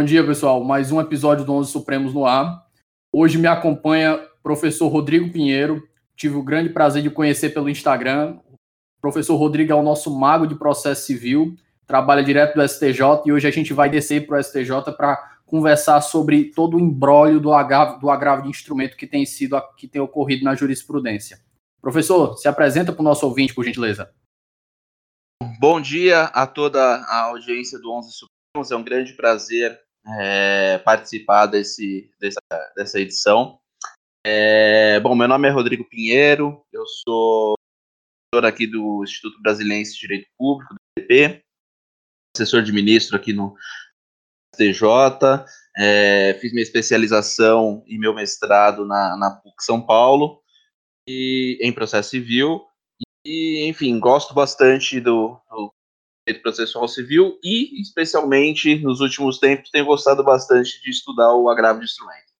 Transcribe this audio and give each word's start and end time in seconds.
Bom 0.00 0.04
dia, 0.04 0.24
pessoal. 0.24 0.64
Mais 0.64 0.90
um 0.90 0.98
episódio 0.98 1.44
do 1.44 1.52
11 1.52 1.70
Supremos 1.70 2.14
no 2.14 2.24
ar. 2.24 2.66
Hoje 3.12 3.36
me 3.36 3.46
acompanha 3.46 4.14
o 4.14 4.42
professor 4.42 4.88
Rodrigo 4.88 5.30
Pinheiro. 5.30 5.86
Tive 6.16 6.36
o 6.36 6.42
grande 6.42 6.70
prazer 6.70 7.02
de 7.02 7.10
conhecer 7.10 7.50
pelo 7.50 7.68
Instagram. 7.68 8.38
O 8.96 9.00
professor 9.02 9.36
Rodrigo 9.36 9.72
é 9.72 9.74
o 9.74 9.82
nosso 9.82 10.10
mago 10.10 10.46
de 10.46 10.54
processo 10.54 11.04
civil, 11.04 11.54
trabalha 11.86 12.24
direto 12.24 12.54
do 12.54 12.66
STJ 12.66 13.24
e 13.26 13.32
hoje 13.32 13.46
a 13.46 13.50
gente 13.50 13.74
vai 13.74 13.90
descer 13.90 14.26
para 14.26 14.38
o 14.38 14.42
STJ 14.42 14.90
para 14.96 15.38
conversar 15.44 16.00
sobre 16.00 16.44
todo 16.44 16.78
o 16.78 16.80
embrólio 16.80 17.38
do 17.38 17.52
agravo, 17.52 18.00
do 18.00 18.08
agravo 18.08 18.44
de 18.44 18.48
instrumento 18.48 18.96
que 18.96 19.06
tem 19.06 19.26
sido 19.26 19.60
que 19.76 19.86
tem 19.86 20.00
ocorrido 20.00 20.44
na 20.44 20.54
jurisprudência. 20.54 21.40
Professor, 21.78 22.38
se 22.38 22.48
apresenta 22.48 22.90
para 22.90 23.02
o 23.02 23.04
nosso 23.04 23.26
ouvinte, 23.26 23.54
por 23.54 23.66
gentileza. 23.66 24.10
Bom 25.60 25.78
dia 25.78 26.22
a 26.22 26.46
toda 26.46 26.80
a 26.80 27.24
audiência 27.24 27.78
do 27.78 27.92
11 27.92 28.12
Supremos. 28.12 28.70
É 28.70 28.76
um 28.76 28.82
grande 28.82 29.12
prazer 29.12 29.78
é, 30.06 30.78
participar 30.78 31.46
desse, 31.46 32.10
dessa, 32.20 32.40
dessa 32.76 33.00
edição. 33.00 33.58
É, 34.24 35.00
bom, 35.00 35.14
meu 35.14 35.28
nome 35.28 35.48
é 35.48 35.50
Rodrigo 35.50 35.88
Pinheiro, 35.88 36.64
eu 36.72 36.84
sou 36.86 37.54
professor 38.30 38.46
aqui 38.46 38.66
do 38.66 39.02
Instituto 39.02 39.40
Brasileiro 39.42 39.84
de 39.84 39.98
Direito 39.98 40.28
Público, 40.38 40.74
do 40.74 41.02
IPP, 41.02 41.42
assessor 42.36 42.62
de 42.62 42.72
ministro 42.72 43.16
aqui 43.16 43.32
no 43.32 43.56
STJ, 44.54 45.44
é, 45.76 46.34
fiz 46.40 46.52
minha 46.52 46.62
especialização 46.62 47.82
e 47.86 47.98
meu 47.98 48.14
mestrado 48.14 48.84
na, 48.84 49.16
na 49.16 49.30
PUC 49.30 49.64
São 49.64 49.84
Paulo, 49.84 50.40
e, 51.08 51.58
em 51.60 51.72
processo 51.72 52.10
civil, 52.10 52.64
e, 53.24 53.66
enfim, 53.68 53.98
gosto 53.98 54.32
bastante 54.32 55.00
do, 55.00 55.40
do 55.50 55.72
direito 56.30 56.42
processual 56.42 56.88
civil 56.88 57.38
e, 57.42 57.80
especialmente, 57.80 58.78
nos 58.78 59.00
últimos 59.00 59.38
tempos, 59.38 59.70
tenho 59.70 59.84
gostado 59.84 60.22
bastante 60.22 60.80
de 60.82 60.90
estudar 60.90 61.34
o 61.34 61.48
agravo 61.48 61.80
de 61.80 61.84
instrumento. 61.84 62.30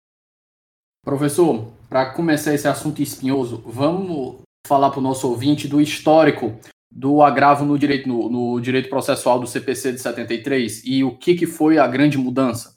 Professor, 1.05 1.73
para 1.89 2.13
começar 2.13 2.55
esse 2.55 2.69
assunto 2.69 3.03
espinhoso, 3.03 3.63
vamos 3.67 4.43
falar 4.67 4.91
para 4.91 5.01
o 5.01 5.03
nosso 5.03 5.29
ouvinte 5.29 5.67
do 5.67 5.81
histórico 5.81 6.59
do 6.91 7.23
agravo 7.23 7.65
no 7.65 7.79
direito, 7.79 8.09
no, 8.09 8.29
no, 8.29 8.61
direito 8.61 8.89
processual 8.89 9.39
do 9.41 9.47
CPC 9.47 9.93
de 9.93 10.01
73 10.01 10.85
e 10.85 11.05
o 11.05 11.17
que, 11.17 11.35
que 11.35 11.47
foi 11.47 11.79
a 11.79 11.87
grande 11.87 12.19
mudança? 12.19 12.77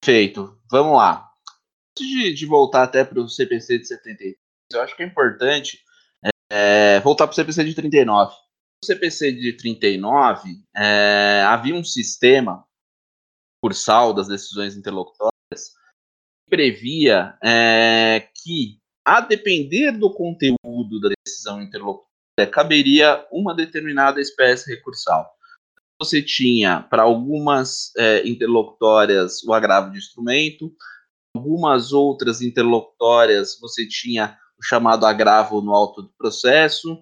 Perfeito. 0.00 0.56
Vamos 0.70 0.96
lá. 0.96 1.28
Antes 1.92 2.06
de, 2.06 2.34
de 2.34 2.46
voltar 2.46 2.84
até 2.84 3.04
para 3.04 3.20
o 3.20 3.28
CPC 3.28 3.78
de 3.78 3.88
73, 3.88 4.36
eu 4.72 4.82
acho 4.82 4.94
que 4.94 5.02
é 5.02 5.06
importante 5.06 5.80
é, 6.50 7.00
voltar 7.00 7.26
para 7.26 7.32
o 7.32 7.36
CPC 7.36 7.64
de 7.64 7.74
39. 7.74 8.34
CPC 8.84 9.32
de 9.32 9.52
39, 9.54 10.62
é, 10.76 11.42
havia 11.46 11.74
um 11.74 11.84
sistema 11.84 12.64
cursal 13.62 14.14
das 14.14 14.28
decisões 14.28 14.76
interlocutórias 14.76 15.32
que 16.44 16.50
previa 16.50 17.36
é, 17.42 18.28
que, 18.42 18.80
a 19.04 19.20
depender 19.20 19.92
do 19.92 20.12
conteúdo 20.12 21.00
da 21.00 21.10
decisão 21.24 21.60
interlocutória, 21.60 22.08
caberia 22.52 23.26
uma 23.32 23.54
determinada 23.54 24.20
espécie 24.20 24.70
recursal. 24.70 25.28
Você 26.00 26.22
tinha, 26.22 26.82
para 26.82 27.02
algumas 27.02 27.92
é, 27.96 28.26
interlocutórias, 28.28 29.42
o 29.42 29.52
agravo 29.52 29.90
de 29.90 29.98
instrumento, 29.98 30.72
algumas 31.36 31.92
outras 31.92 32.40
interlocutórias, 32.40 33.58
você 33.60 33.86
tinha 33.86 34.38
o 34.56 34.64
chamado 34.64 35.04
agravo 35.04 35.60
no 35.60 35.74
alto 35.74 36.02
do 36.02 36.12
processo, 36.16 37.00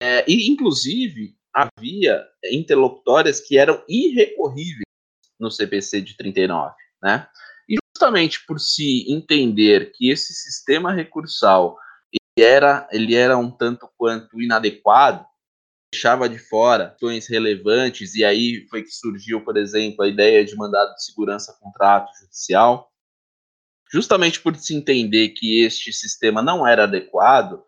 é, 0.00 0.24
e 0.30 0.50
inclusive 0.50 1.36
havia 1.52 2.22
interlocutórias 2.44 3.40
que 3.40 3.56
eram 3.56 3.82
irrecorríveis 3.88 4.84
no 5.38 5.50
CPC 5.50 6.00
de 6.02 6.16
39, 6.16 6.74
né? 7.02 7.28
E 7.68 7.76
justamente 7.94 8.44
por 8.46 8.60
se 8.60 9.10
entender 9.10 9.92
que 9.92 10.10
esse 10.10 10.32
sistema 10.34 10.92
recursal 10.92 11.78
ele 12.12 12.46
era, 12.46 12.86
ele 12.92 13.14
era 13.14 13.38
um 13.38 13.50
tanto 13.50 13.88
quanto 13.96 14.40
inadequado, 14.40 15.24
deixava 15.92 16.28
de 16.28 16.38
fora 16.38 16.90
questões 16.90 17.26
relevantes, 17.26 18.14
e 18.14 18.24
aí 18.24 18.66
foi 18.68 18.82
que 18.82 18.90
surgiu, 18.90 19.42
por 19.42 19.56
exemplo, 19.56 20.04
a 20.04 20.08
ideia 20.08 20.44
de 20.44 20.54
mandado 20.54 20.94
de 20.94 21.04
segurança 21.04 21.56
contrato 21.60 22.10
judicial, 22.20 22.92
justamente 23.90 24.40
por 24.40 24.54
se 24.56 24.74
entender 24.74 25.30
que 25.30 25.62
este 25.62 25.92
sistema 25.92 26.42
não 26.42 26.66
era 26.66 26.84
adequado, 26.84 27.62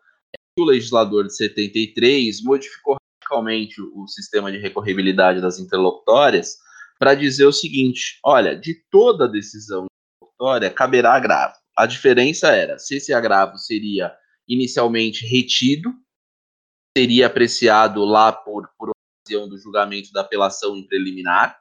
o 0.59 0.65
legislador 0.65 1.25
de 1.25 1.35
73 1.35 2.41
modificou 2.43 2.97
radicalmente 3.29 3.81
o 3.81 4.07
sistema 4.07 4.51
de 4.51 4.57
recorribilidade 4.57 5.41
das 5.41 5.59
interlocutórias 5.59 6.57
para 6.97 7.15
dizer 7.15 7.45
o 7.45 7.53
seguinte: 7.53 8.19
olha, 8.23 8.55
de 8.55 8.75
toda 8.91 9.27
decisão 9.27 9.85
interlocutória 9.85 10.69
caberá 10.69 11.13
agravo. 11.13 11.55
A 11.77 11.85
diferença 11.85 12.49
era 12.49 12.77
se 12.77 12.97
esse 12.97 13.13
agravo 13.13 13.57
seria 13.57 14.13
inicialmente 14.47 15.25
retido, 15.25 15.93
seria 16.97 17.27
apreciado 17.27 18.03
lá 18.03 18.31
por, 18.31 18.69
por 18.77 18.89
ocasião 18.89 19.47
do 19.47 19.57
julgamento 19.57 20.11
da 20.11 20.21
apelação 20.21 20.75
em 20.75 20.85
preliminar, 20.85 21.57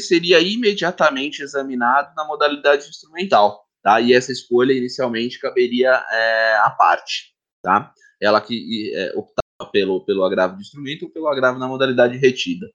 seria 0.00 0.40
imediatamente 0.40 1.42
examinado 1.42 2.12
na 2.16 2.24
modalidade 2.24 2.88
instrumental, 2.88 3.68
tá? 3.82 4.00
E 4.00 4.12
essa 4.12 4.32
escolha 4.32 4.72
inicialmente 4.72 5.38
caberia 5.38 5.90
é, 6.10 6.56
à 6.56 6.70
parte, 6.70 7.33
tá? 7.64 7.92
Ela 8.20 8.40
que 8.40 8.92
é, 8.94 9.12
optava 9.16 9.72
pelo, 9.72 10.04
pelo 10.04 10.22
agravo 10.22 10.56
de 10.56 10.62
instrumento 10.62 11.06
ou 11.06 11.10
pelo 11.10 11.26
agravo 11.26 11.58
na 11.58 11.66
modalidade 11.66 12.18
retida. 12.18 12.70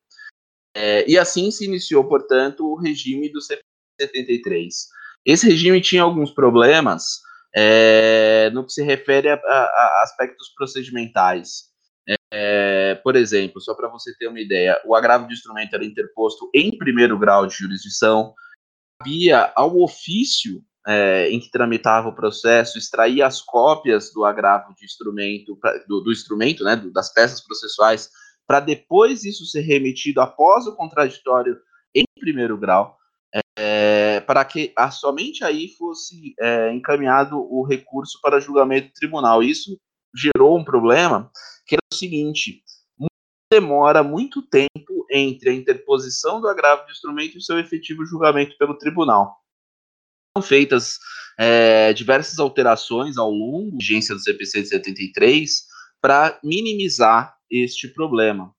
É, 0.75 1.09
e 1.09 1.17
assim 1.17 1.51
se 1.51 1.65
iniciou, 1.65 2.07
portanto, 2.07 2.65
o 2.65 2.75
regime 2.75 3.31
do 3.31 3.41
CP 3.41 3.61
73. 4.01 4.87
Esse 5.25 5.47
regime 5.47 5.79
tinha 5.79 6.01
alguns 6.01 6.31
problemas 6.31 7.19
é, 7.55 8.49
no 8.51 8.65
que 8.65 8.73
se 8.73 8.83
refere 8.83 9.29
a, 9.29 9.35
a, 9.35 9.39
a 9.39 10.01
aspectos 10.03 10.49
procedimentais. 10.55 11.69
É, 12.31 12.95
por 13.03 13.15
exemplo, 13.15 13.61
só 13.61 13.73
para 13.75 13.89
você 13.89 14.15
ter 14.17 14.27
uma 14.27 14.39
ideia, 14.39 14.79
o 14.85 14.95
agravo 14.95 15.27
de 15.27 15.33
instrumento 15.33 15.73
era 15.73 15.85
interposto 15.85 16.49
em 16.53 16.75
primeiro 16.77 17.17
grau 17.17 17.45
de 17.45 17.55
jurisdição, 17.55 18.33
havia 19.01 19.51
ao 19.55 19.79
ofício 19.79 20.63
é, 20.87 21.29
em 21.29 21.39
que 21.39 21.51
tramitava 21.51 22.09
o 22.09 22.15
processo, 22.15 22.77
extrair 22.77 23.21
as 23.21 23.41
cópias 23.41 24.11
do 24.13 24.25
agravo 24.25 24.73
de 24.75 24.85
instrumento, 24.85 25.57
do, 25.87 26.01
do 26.01 26.11
instrumento, 26.11 26.63
né, 26.63 26.75
das 26.93 27.13
peças 27.13 27.41
processuais, 27.41 28.09
para 28.47 28.59
depois 28.59 29.23
isso 29.23 29.45
ser 29.45 29.61
remetido 29.61 30.21
após 30.21 30.65
o 30.65 30.75
contraditório 30.75 31.57
em 31.93 32.03
primeiro 32.19 32.57
grau, 32.57 32.97
é, 33.57 34.19
para 34.21 34.43
que 34.43 34.73
a, 34.75 34.89
somente 34.89 35.43
aí 35.43 35.69
fosse 35.77 36.33
é, 36.39 36.71
encaminhado 36.73 37.37
o 37.37 37.63
recurso 37.63 38.19
para 38.21 38.39
julgamento 38.39 38.87
do 38.87 38.93
tribunal. 38.93 39.43
Isso 39.43 39.79
gerou 40.15 40.57
um 40.57 40.63
problema 40.63 41.29
que 41.67 41.75
era 41.75 41.81
o 41.93 41.95
seguinte: 41.95 42.63
demora 43.51 44.03
muito 44.03 44.41
tempo 44.41 45.05
entre 45.11 45.49
a 45.49 45.53
interposição 45.53 46.39
do 46.39 46.47
agravo 46.47 46.85
de 46.85 46.91
instrumento 46.91 47.35
e 47.35 47.37
o 47.37 47.41
seu 47.41 47.59
efetivo 47.59 48.05
julgamento 48.05 48.57
pelo 48.57 48.77
tribunal. 48.77 49.38
Feitas 50.41 50.99
é, 51.39 51.93
diversas 51.93 52.39
alterações 52.39 53.17
ao 53.17 53.31
longo 53.31 53.71
da 53.71 53.77
vigência 53.77 54.13
do 54.13 54.21
CPC 54.21 54.61
de 54.63 54.67
73 54.69 55.65
para 56.01 56.39
minimizar 56.43 57.35
este 57.49 57.87
problema. 57.87 58.53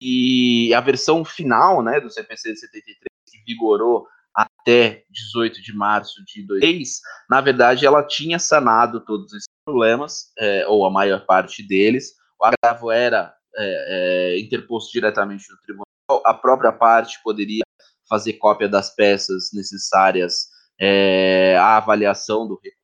E 0.00 0.74
a 0.74 0.80
versão 0.80 1.24
final 1.24 1.82
né, 1.82 2.00
do 2.00 2.10
CPC 2.10 2.52
de 2.52 2.60
73, 2.60 2.96
que 3.30 3.38
vigorou 3.46 4.06
até 4.34 5.04
18 5.10 5.62
de 5.62 5.74
março 5.74 6.24
de 6.24 6.46
2003, 6.46 7.00
na 7.30 7.40
verdade, 7.40 7.86
ela 7.86 8.06
tinha 8.06 8.38
sanado 8.38 9.04
todos 9.04 9.32
esses 9.32 9.48
problemas, 9.64 10.32
é, 10.38 10.66
ou 10.66 10.86
a 10.86 10.90
maior 10.90 11.24
parte 11.26 11.62
deles. 11.66 12.14
O 12.40 12.46
agravo 12.46 12.90
era 12.90 13.34
é, 13.56 14.38
interposto 14.38 14.90
diretamente 14.92 15.44
no 15.50 15.58
tribunal, 15.58 15.86
a 16.26 16.34
própria 16.34 16.72
parte 16.72 17.22
poderia 17.22 17.62
fazer 18.08 18.34
cópia 18.34 18.68
das 18.68 18.94
peças 18.94 19.50
necessárias 19.52 20.51
é, 20.80 21.56
à 21.58 21.76
avaliação 21.76 22.46
do 22.46 22.54
recurso. 22.54 22.82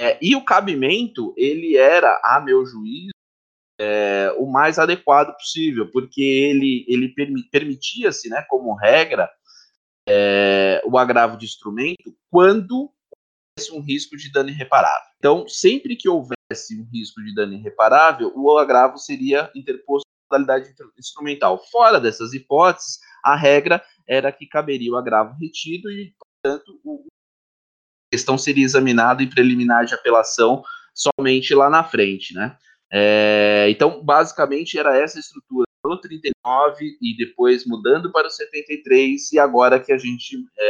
É, 0.00 0.18
e 0.22 0.36
o 0.36 0.44
cabimento, 0.44 1.34
ele 1.36 1.76
era, 1.76 2.20
a 2.24 2.40
meu 2.40 2.64
juízo, 2.64 3.10
é, 3.80 4.32
o 4.38 4.46
mais 4.46 4.78
adequado 4.78 5.34
possível, 5.34 5.90
porque 5.90 6.20
ele, 6.20 6.84
ele 6.88 7.14
permitia-se, 7.50 8.28
né, 8.28 8.44
como 8.48 8.74
regra, 8.74 9.30
é, 10.08 10.82
o 10.84 10.96
agravo 10.96 11.36
de 11.36 11.44
instrumento 11.44 12.16
quando 12.30 12.90
houvesse 13.58 13.72
um 13.72 13.80
risco 13.80 14.16
de 14.16 14.32
dano 14.32 14.50
irreparável. 14.50 15.08
Então, 15.18 15.48
sempre 15.48 15.96
que 15.96 16.08
houvesse 16.08 16.80
um 16.80 16.88
risco 16.92 17.22
de 17.22 17.34
dano 17.34 17.54
irreparável, 17.54 18.32
o 18.34 18.56
agravo 18.56 18.98
seria 18.98 19.50
interposto 19.54 20.06
na 20.30 20.38
modalidade 20.38 20.74
instrumental. 20.98 21.58
Fora 21.70 22.00
dessas 22.00 22.32
hipóteses, 22.32 22.98
a 23.24 23.36
regra 23.36 23.82
era 24.06 24.32
que 24.32 24.46
caberia 24.46 24.92
o 24.92 24.96
agravo 24.96 25.36
retido 25.38 25.90
e, 25.90 26.14
portanto, 26.42 26.80
a 26.86 28.14
questão 28.14 28.38
seria 28.38 28.64
examinada 28.64 29.22
em 29.22 29.28
preliminar 29.28 29.84
de 29.84 29.94
apelação 29.94 30.62
somente 30.94 31.54
lá 31.54 31.70
na 31.70 31.84
frente, 31.84 32.34
né? 32.34 32.56
É, 32.90 33.66
então, 33.70 34.02
basicamente, 34.02 34.78
era 34.78 34.96
essa 34.96 35.18
estrutura. 35.18 35.66
pelo 35.82 36.00
39 36.00 36.98
e 37.00 37.16
depois 37.16 37.64
mudando 37.64 38.10
para 38.10 38.26
o 38.26 38.30
73 38.30 39.32
e 39.32 39.38
agora 39.38 39.78
que 39.78 39.92
a 39.92 39.98
gente, 39.98 40.44
é, 40.58 40.68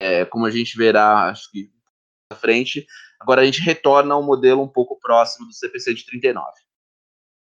é, 0.00 0.24
como 0.24 0.46
a 0.46 0.50
gente 0.50 0.76
verá, 0.76 1.28
acho 1.28 1.50
que 1.50 1.70
à 2.32 2.34
frente, 2.34 2.86
agora 3.20 3.42
a 3.42 3.44
gente 3.44 3.60
retorna 3.60 4.14
a 4.14 4.18
um 4.18 4.22
modelo 4.24 4.62
um 4.62 4.68
pouco 4.68 4.98
próximo 4.98 5.46
do 5.46 5.54
CPC 5.54 5.94
de 5.94 6.06
39. 6.06 6.50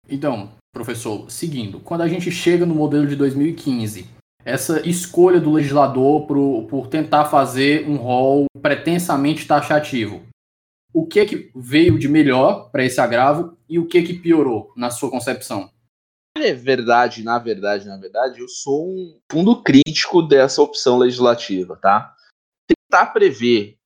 Então, 0.09 0.53
professor, 0.73 1.31
seguindo, 1.31 1.81
quando 1.81 2.03
a 2.03 2.09
gente 2.09 2.31
chega 2.31 2.65
no 2.65 2.75
modelo 2.75 3.07
de 3.07 3.17
2015, 3.17 4.09
essa 4.45 4.87
escolha 4.89 5.41
do 5.41 5.53
legislador 5.53 6.27
por, 6.27 6.67
por 6.69 6.87
tentar 6.89 7.27
fazer 7.27 7.89
um 7.89 7.97
rol 7.97 8.47
pretensamente 8.61 9.47
taxativo, 9.47 10.27
o 10.93 11.07
que 11.07 11.25
que 11.25 11.51
veio 11.55 11.99
de 11.99 12.09
melhor 12.09 12.71
para 12.71 12.85
esse 12.85 13.01
agravo 13.01 13.57
e 13.69 13.79
o 13.79 13.87
que 13.87 14.03
que 14.03 14.15
piorou 14.15 14.73
na 14.77 14.91
sua 14.91 15.11
concepção? 15.11 15.71
É 16.37 16.53
verdade, 16.55 17.23
na 17.23 17.39
verdade, 17.39 17.87
na 17.87 17.97
verdade, 17.97 18.41
eu 18.41 18.49
sou 18.49 18.89
um 18.89 19.21
fundo 19.31 19.63
crítico 19.63 20.23
dessa 20.23 20.63
opção 20.63 20.99
legislativa, 20.99 21.77
tá? 21.77 22.15
Tentar 22.67 23.07
prever 23.13 23.77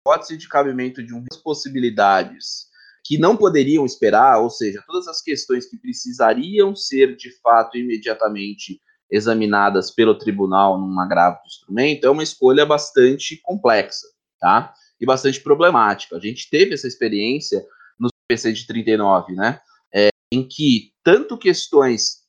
hipótese 0.00 0.36
de 0.36 0.48
cabimento 0.48 1.02
de 1.02 1.12
umas 1.12 1.36
possibilidades 1.42 2.68
que 3.04 3.18
não 3.18 3.36
poderiam 3.36 3.84
esperar, 3.84 4.40
ou 4.40 4.50
seja, 4.50 4.82
todas 4.86 5.08
as 5.08 5.20
questões 5.20 5.66
que 5.66 5.76
precisariam 5.76 6.74
ser 6.74 7.16
de 7.16 7.30
fato 7.40 7.76
imediatamente 7.76 8.80
examinadas 9.10 9.90
pelo 9.90 10.16
tribunal 10.16 10.78
num 10.78 10.98
agravo 11.00 11.40
de 11.42 11.48
instrumento, 11.48 12.06
é 12.06 12.10
uma 12.10 12.22
escolha 12.22 12.64
bastante 12.64 13.36
complexa, 13.42 14.06
tá? 14.38 14.72
E 15.00 15.06
bastante 15.06 15.40
problemática. 15.40 16.16
A 16.16 16.20
gente 16.20 16.48
teve 16.48 16.74
essa 16.74 16.86
experiência 16.86 17.64
no 17.98 18.08
PC 18.28 18.52
de 18.52 18.66
39, 18.66 19.34
né? 19.34 19.60
É, 19.92 20.08
em 20.32 20.46
que 20.46 20.92
tanto 21.02 21.36
questões 21.36 22.20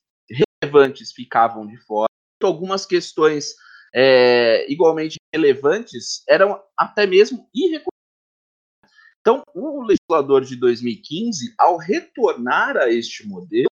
relevantes 0.62 1.12
ficavam 1.12 1.66
de 1.66 1.76
fora, 1.78 2.08
algumas 2.42 2.84
questões 2.84 3.54
é, 3.94 4.70
igualmente 4.72 5.16
relevantes 5.32 6.22
eram 6.28 6.60
até 6.76 7.06
mesmo 7.06 7.48
irrecorrentes. 7.54 7.92
Então, 9.20 9.42
o 9.54 9.84
legislador 9.84 10.44
de 10.44 10.56
2015, 10.56 11.54
ao 11.56 11.76
retornar 11.76 12.76
a 12.76 12.90
este 12.90 13.26
modelo, 13.26 13.68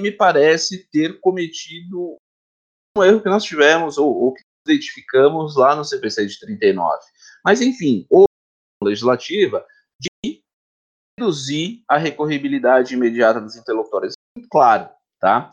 me 0.00 0.10
parece 0.10 0.88
ter 0.90 1.20
cometido 1.20 2.16
um 2.96 3.02
erro 3.02 3.22
que 3.22 3.28
nós 3.28 3.44
tivemos, 3.44 3.98
ou, 3.98 4.08
ou 4.14 4.34
que 4.34 4.42
identificamos 4.66 5.56
lá 5.56 5.74
no 5.74 5.84
CPC 5.84 6.26
de 6.26 6.38
39. 6.40 6.98
Mas, 7.44 7.60
enfim, 7.60 8.06
o 8.10 8.24
legislativa 8.82 9.64
de 9.98 10.42
reduzir 11.18 11.82
a 11.88 11.96
recorribilidade 11.96 12.94
imediata 12.94 13.40
dos 13.40 13.56
interlocutores. 13.56 14.14
Claro, 14.50 14.88
tá? 15.20 15.50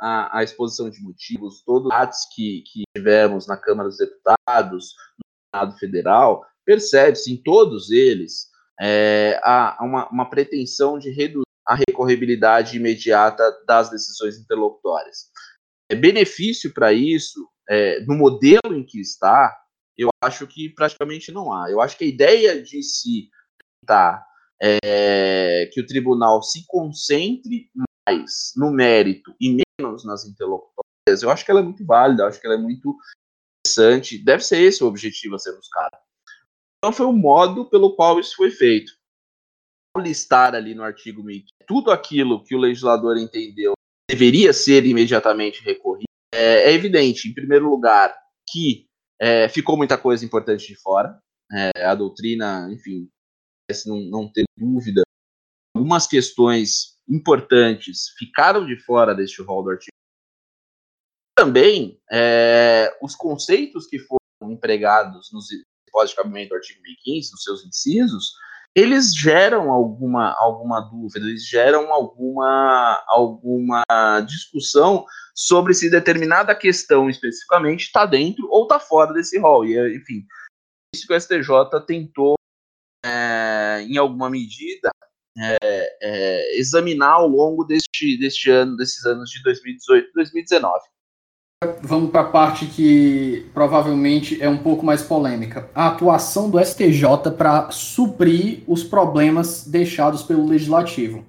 A, 0.00 0.38
a, 0.38 0.42
exposição 0.42 0.90
de 0.90 1.00
motivos, 1.00 1.62
todos 1.62 1.86
os 1.86 1.92
atos 1.92 2.26
que, 2.34 2.62
que 2.62 2.82
tivemos 2.96 3.46
na 3.46 3.56
Câmara 3.56 3.88
dos 3.88 3.98
Deputados, 3.98 4.94
no 5.16 5.54
Senado 5.54 5.78
Federal, 5.78 6.44
percebe-se 6.64 7.32
em 7.32 7.36
todos 7.36 7.90
eles 7.90 8.48
é, 8.80 9.40
a, 9.44 9.78
uma, 9.80 10.08
uma 10.08 10.28
pretensão 10.28 10.98
de 10.98 11.10
reduzir 11.10 11.44
a 11.70 11.76
recorribilidade 11.76 12.76
imediata 12.76 13.44
das 13.64 13.90
decisões 13.90 14.36
interlocutórias. 14.36 15.30
É, 15.88 15.94
benefício 15.94 16.74
para 16.74 16.92
isso, 16.92 17.48
é, 17.68 18.00
no 18.00 18.16
modelo 18.16 18.74
em 18.74 18.84
que 18.84 19.00
está, 19.00 19.56
eu 19.96 20.08
acho 20.20 20.48
que 20.48 20.70
praticamente 20.70 21.30
não 21.30 21.52
há. 21.52 21.70
Eu 21.70 21.80
acho 21.80 21.96
que 21.96 22.02
a 22.02 22.08
ideia 22.08 22.60
de 22.60 22.82
se 22.82 23.30
tentar 23.80 24.26
é, 24.60 25.70
que 25.72 25.80
o 25.80 25.86
tribunal 25.86 26.42
se 26.42 26.64
concentre 26.66 27.70
mais 28.04 28.52
no 28.56 28.72
mérito 28.72 29.32
e 29.40 29.62
menos 29.78 30.04
nas 30.04 30.24
interlocutórias, 30.24 31.22
eu 31.22 31.30
acho 31.30 31.44
que 31.44 31.52
ela 31.52 31.60
é 31.60 31.64
muito 31.64 31.86
válida, 31.86 32.24
eu 32.24 32.26
acho 32.26 32.40
que 32.40 32.46
ela 32.48 32.56
é 32.56 32.60
muito 32.60 32.96
interessante. 33.64 34.18
Deve 34.18 34.42
ser 34.42 34.60
esse 34.60 34.82
o 34.82 34.88
objetivo 34.88 35.36
a 35.36 35.38
ser 35.38 35.54
buscado. 35.54 35.96
Então 36.78 36.92
foi 36.92 37.06
o 37.06 37.12
modo 37.12 37.70
pelo 37.70 37.94
qual 37.94 38.18
isso 38.18 38.34
foi 38.34 38.50
feito. 38.50 38.90
Listar 39.98 40.54
ali 40.54 40.74
no 40.74 40.84
artigo 40.84 41.22
1000 41.22 41.44
tudo 41.66 41.90
aquilo 41.90 42.42
que 42.42 42.54
o 42.54 42.58
legislador 42.58 43.16
entendeu 43.16 43.74
deveria 44.10 44.52
ser 44.52 44.84
imediatamente 44.84 45.62
recorrido, 45.62 46.10
é, 46.34 46.70
é 46.70 46.72
evidente, 46.72 47.28
em 47.28 47.34
primeiro 47.34 47.70
lugar, 47.70 48.12
que 48.50 48.88
é, 49.20 49.48
ficou 49.48 49.76
muita 49.76 49.96
coisa 49.96 50.24
importante 50.24 50.66
de 50.66 50.74
fora. 50.74 51.16
É, 51.52 51.84
a 51.84 51.94
doutrina, 51.94 52.68
enfim, 52.72 53.08
não, 53.86 54.00
não 54.00 54.32
ter 54.32 54.44
dúvida. 54.56 55.02
Algumas 55.76 56.08
questões 56.08 56.96
importantes 57.08 58.08
ficaram 58.18 58.66
de 58.66 58.76
fora 58.84 59.14
deste 59.14 59.42
rol 59.42 59.62
do 59.62 59.70
artigo. 59.70 59.90
Também, 61.36 62.00
é, 62.10 62.96
os 63.00 63.14
conceitos 63.14 63.86
que 63.86 63.98
foram 63.98 64.52
empregados 64.52 65.30
nos 65.32 65.48
hipótese 65.86 66.12
de 66.12 66.16
cabimento 66.16 66.48
do 66.50 66.56
artigo 66.56 66.82
1015, 66.82 67.30
nos 67.32 67.42
seus 67.44 67.64
incisos, 67.64 68.32
eles 68.74 69.14
geram 69.14 69.70
alguma, 69.70 70.32
alguma 70.38 70.80
dúvida, 70.80 71.26
eles 71.26 71.46
geram 71.46 71.92
alguma, 71.92 73.02
alguma 73.06 73.82
discussão 74.26 75.04
sobre 75.34 75.74
se 75.74 75.90
determinada 75.90 76.54
questão 76.54 77.08
especificamente 77.08 77.82
está 77.82 78.06
dentro 78.06 78.48
ou 78.50 78.64
está 78.64 78.78
fora 78.78 79.12
desse 79.12 79.38
rol. 79.38 79.64
E, 79.64 79.96
enfim, 79.96 80.24
isso 80.94 81.06
que 81.06 81.12
o 81.12 81.20
STJ 81.20 81.84
tentou, 81.86 82.34
é, 83.04 83.82
em 83.82 83.96
alguma 83.96 84.30
medida, 84.30 84.90
é, 85.38 85.98
é, 86.02 86.58
examinar 86.58 87.12
ao 87.12 87.28
longo 87.28 87.64
deste, 87.64 88.18
deste 88.18 88.50
ano, 88.50 88.76
desses 88.76 89.04
anos 89.04 89.30
de 89.30 89.42
2018 89.42 90.08
e 90.08 90.12
2019. 90.12 90.80
Vamos 91.82 92.10
para 92.10 92.22
a 92.22 92.30
parte 92.30 92.66
que 92.66 93.50
provavelmente 93.52 94.40
é 94.40 94.48
um 94.48 94.62
pouco 94.62 94.82
mais 94.82 95.02
polêmica. 95.02 95.68
A 95.74 95.88
atuação 95.88 96.48
do 96.48 96.58
STJ 96.58 97.32
para 97.36 97.70
suprir 97.70 98.64
os 98.66 98.82
problemas 98.82 99.66
deixados 99.66 100.22
pelo 100.22 100.46
legislativo. 100.46 101.26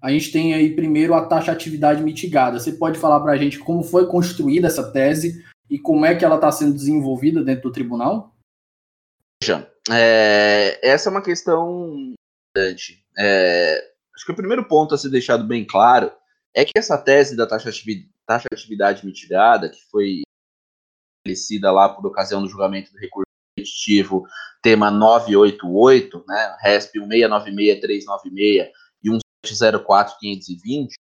A 0.00 0.10
gente 0.10 0.32
tem 0.32 0.54
aí 0.54 0.74
primeiro 0.74 1.12
a 1.12 1.26
taxatividade 1.26 2.02
mitigada. 2.02 2.58
Você 2.58 2.72
pode 2.72 2.98
falar 2.98 3.20
para 3.20 3.32
a 3.32 3.36
gente 3.36 3.58
como 3.58 3.82
foi 3.82 4.06
construída 4.06 4.68
essa 4.68 4.90
tese 4.90 5.44
e 5.68 5.78
como 5.78 6.06
é 6.06 6.14
que 6.14 6.24
ela 6.24 6.36
está 6.36 6.50
sendo 6.50 6.72
desenvolvida 6.72 7.44
dentro 7.44 7.64
do 7.64 7.72
tribunal? 7.72 8.34
Veja, 9.42 9.70
é, 9.90 10.80
essa 10.82 11.10
é 11.10 11.12
uma 11.12 11.22
questão 11.22 12.14
importante. 12.56 13.04
É, 13.18 13.84
acho 14.16 14.24
que 14.24 14.32
o 14.32 14.36
primeiro 14.36 14.66
ponto 14.66 14.94
a 14.94 14.98
ser 14.98 15.10
deixado 15.10 15.44
bem 15.44 15.62
claro 15.62 16.10
é 16.54 16.64
que 16.64 16.72
essa 16.74 16.96
tese 16.96 17.36
da 17.36 17.46
taxatividade 17.46 18.13
taxa 18.26 18.46
de 18.50 18.56
atividade 18.56 19.04
mitigada, 19.04 19.68
que 19.68 19.80
foi 19.90 20.22
estabelecida 21.24 21.72
lá 21.72 21.88
por 21.88 22.06
ocasião 22.06 22.42
do 22.42 22.48
julgamento 22.48 22.92
do 22.92 22.98
recurso 22.98 23.24
competitivo, 23.56 24.26
tema 24.62 24.90
988, 24.90 26.24
né, 26.26 26.56
RESP 26.60 26.98
1696396 26.98 28.70
e 29.02 29.10
1704520. 29.46 30.94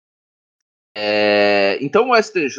É, 0.94 1.78
então 1.80 2.10
o 2.10 2.16
STJ, 2.16 2.58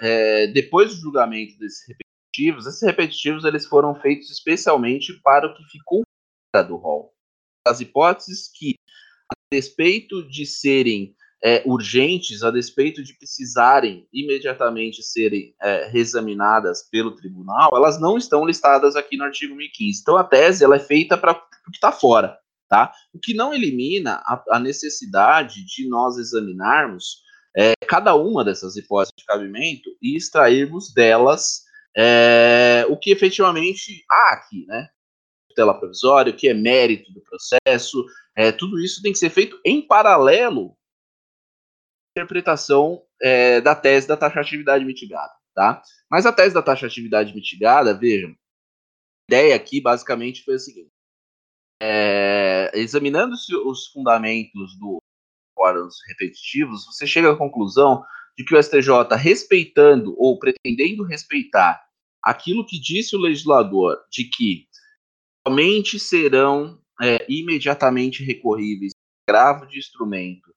é, 0.00 0.48
depois 0.48 0.94
do 0.94 1.00
julgamento 1.00 1.56
desses 1.58 1.86
repetitivos, 1.86 2.66
esses 2.66 2.82
repetitivos 2.82 3.44
eles 3.44 3.66
foram 3.66 3.94
feitos 4.00 4.30
especialmente 4.30 5.12
para 5.22 5.46
o 5.46 5.54
que 5.54 5.64
ficou 5.64 6.02
fora 6.54 6.66
do 6.66 6.76
rol. 6.76 7.12
As 7.66 7.80
hipóteses 7.80 8.50
que, 8.52 8.74
a 9.30 9.54
respeito 9.54 10.28
de 10.28 10.44
serem 10.46 11.14
é, 11.42 11.62
urgentes, 11.64 12.42
a 12.42 12.50
despeito 12.50 13.02
de 13.02 13.14
precisarem 13.14 14.06
imediatamente 14.12 15.02
serem 15.02 15.54
é, 15.60 15.86
reexaminadas 15.86 16.82
pelo 16.90 17.14
tribunal, 17.14 17.70
elas 17.74 18.00
não 18.00 18.18
estão 18.18 18.44
listadas 18.44 18.94
aqui 18.94 19.16
no 19.16 19.24
artigo 19.24 19.54
1015. 19.54 20.00
Então 20.00 20.16
a 20.16 20.24
tese 20.24 20.64
ela 20.64 20.76
é 20.76 20.80
feita 20.80 21.16
para 21.16 21.32
o 21.32 21.70
que 21.70 21.76
está 21.76 21.90
fora, 21.90 22.38
tá? 22.68 22.92
O 23.12 23.18
que 23.18 23.32
não 23.32 23.54
elimina 23.54 24.22
a, 24.26 24.42
a 24.50 24.58
necessidade 24.58 25.64
de 25.64 25.88
nós 25.88 26.18
examinarmos 26.18 27.22
é, 27.56 27.72
cada 27.88 28.14
uma 28.14 28.44
dessas 28.44 28.76
hipóteses 28.76 29.14
de 29.16 29.24
cabimento 29.24 29.90
e 30.00 30.16
extrairmos 30.16 30.92
delas 30.92 31.62
é, 31.96 32.86
o 32.88 32.96
que 32.96 33.10
efetivamente 33.10 34.04
há 34.08 34.34
aqui, 34.34 34.64
né? 34.66 34.88
Tutela 35.48 35.78
provisória, 35.78 36.32
o 36.32 36.36
que 36.36 36.48
é 36.48 36.54
mérito 36.54 37.12
do 37.12 37.22
processo, 37.22 38.04
é, 38.36 38.52
tudo 38.52 38.78
isso 38.78 39.02
tem 39.02 39.10
que 39.10 39.18
ser 39.18 39.30
feito 39.30 39.58
em 39.64 39.84
paralelo 39.84 40.76
interpretação 42.16 43.02
é, 43.20 43.60
da 43.60 43.74
tese 43.74 44.06
da 44.06 44.16
taxatividade 44.16 44.84
mitigada, 44.84 45.32
tá? 45.54 45.82
Mas 46.10 46.26
a 46.26 46.32
tese 46.32 46.54
da 46.54 46.62
taxatividade 46.62 47.34
mitigada, 47.34 47.94
vejam, 47.94 48.30
a 48.30 48.34
ideia 49.28 49.56
aqui 49.56 49.80
basicamente 49.80 50.42
foi 50.42 50.54
a 50.54 50.58
seguinte: 50.58 50.90
é, 51.80 52.70
examinando-se 52.74 53.54
os 53.54 53.86
fundamentos 53.88 54.78
do 54.78 54.98
órgãos 55.56 55.96
repetitivos, 56.08 56.86
você 56.86 57.06
chega 57.06 57.32
à 57.32 57.36
conclusão 57.36 58.02
de 58.36 58.44
que 58.44 58.54
o 58.54 58.62
STJ, 58.62 59.14
respeitando 59.16 60.14
ou 60.18 60.38
pretendendo 60.38 61.04
respeitar 61.04 61.84
aquilo 62.22 62.66
que 62.66 62.80
disse 62.80 63.14
o 63.14 63.20
legislador 63.20 63.98
de 64.10 64.24
que 64.24 64.66
somente 65.46 65.98
serão 65.98 66.80
é, 67.02 67.26
imediatamente 67.28 68.24
recorríveis 68.24 68.92
gravo 69.28 69.66
de 69.66 69.78
instrumento 69.78 70.50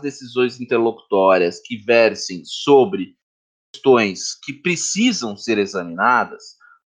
decisões 0.00 0.60
interlocutórias 0.60 1.60
que 1.60 1.76
versem 1.76 2.42
sobre 2.44 3.16
questões 3.72 4.34
que 4.42 4.52
precisam 4.52 5.36
ser 5.36 5.58
examinadas, 5.58 6.56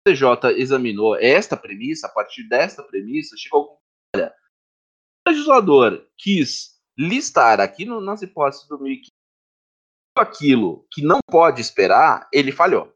o 0.07 0.11
TJ 0.11 0.61
examinou 0.61 1.17
esta 1.17 1.57
premissa, 1.57 2.07
a 2.07 2.11
partir 2.11 2.49
desta 2.49 2.83
premissa, 2.83 3.37
chegou 3.37 3.79
a 4.15 4.19
olha, 4.19 4.35
o 5.27 5.31
legislador 5.31 6.07
quis 6.19 6.81
listar 6.99 7.61
aqui 7.61 7.85
no, 7.85 8.01
nas 8.01 8.23
hipóteses 8.23 8.67
do 8.67 8.77
2015 8.77 9.11
aquilo 10.15 10.87
que 10.91 11.03
não 11.03 11.21
pode 11.31 11.61
esperar, 11.61 12.29
ele 12.33 12.53
falhou. 12.53 12.93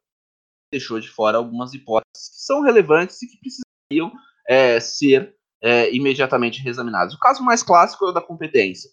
Deixou 0.70 1.00
de 1.00 1.08
fora 1.08 1.38
algumas 1.38 1.72
hipóteses 1.72 2.28
que 2.28 2.44
são 2.44 2.60
relevantes 2.60 3.22
e 3.22 3.26
que 3.26 3.38
precisariam 3.38 4.12
é, 4.46 4.78
ser 4.80 5.34
é, 5.62 5.94
imediatamente 5.94 6.60
reexaminadas. 6.60 7.14
O 7.14 7.18
caso 7.18 7.42
mais 7.42 7.62
clássico 7.62 8.04
é 8.04 8.08
o 8.10 8.12
da 8.12 8.20
competência. 8.20 8.90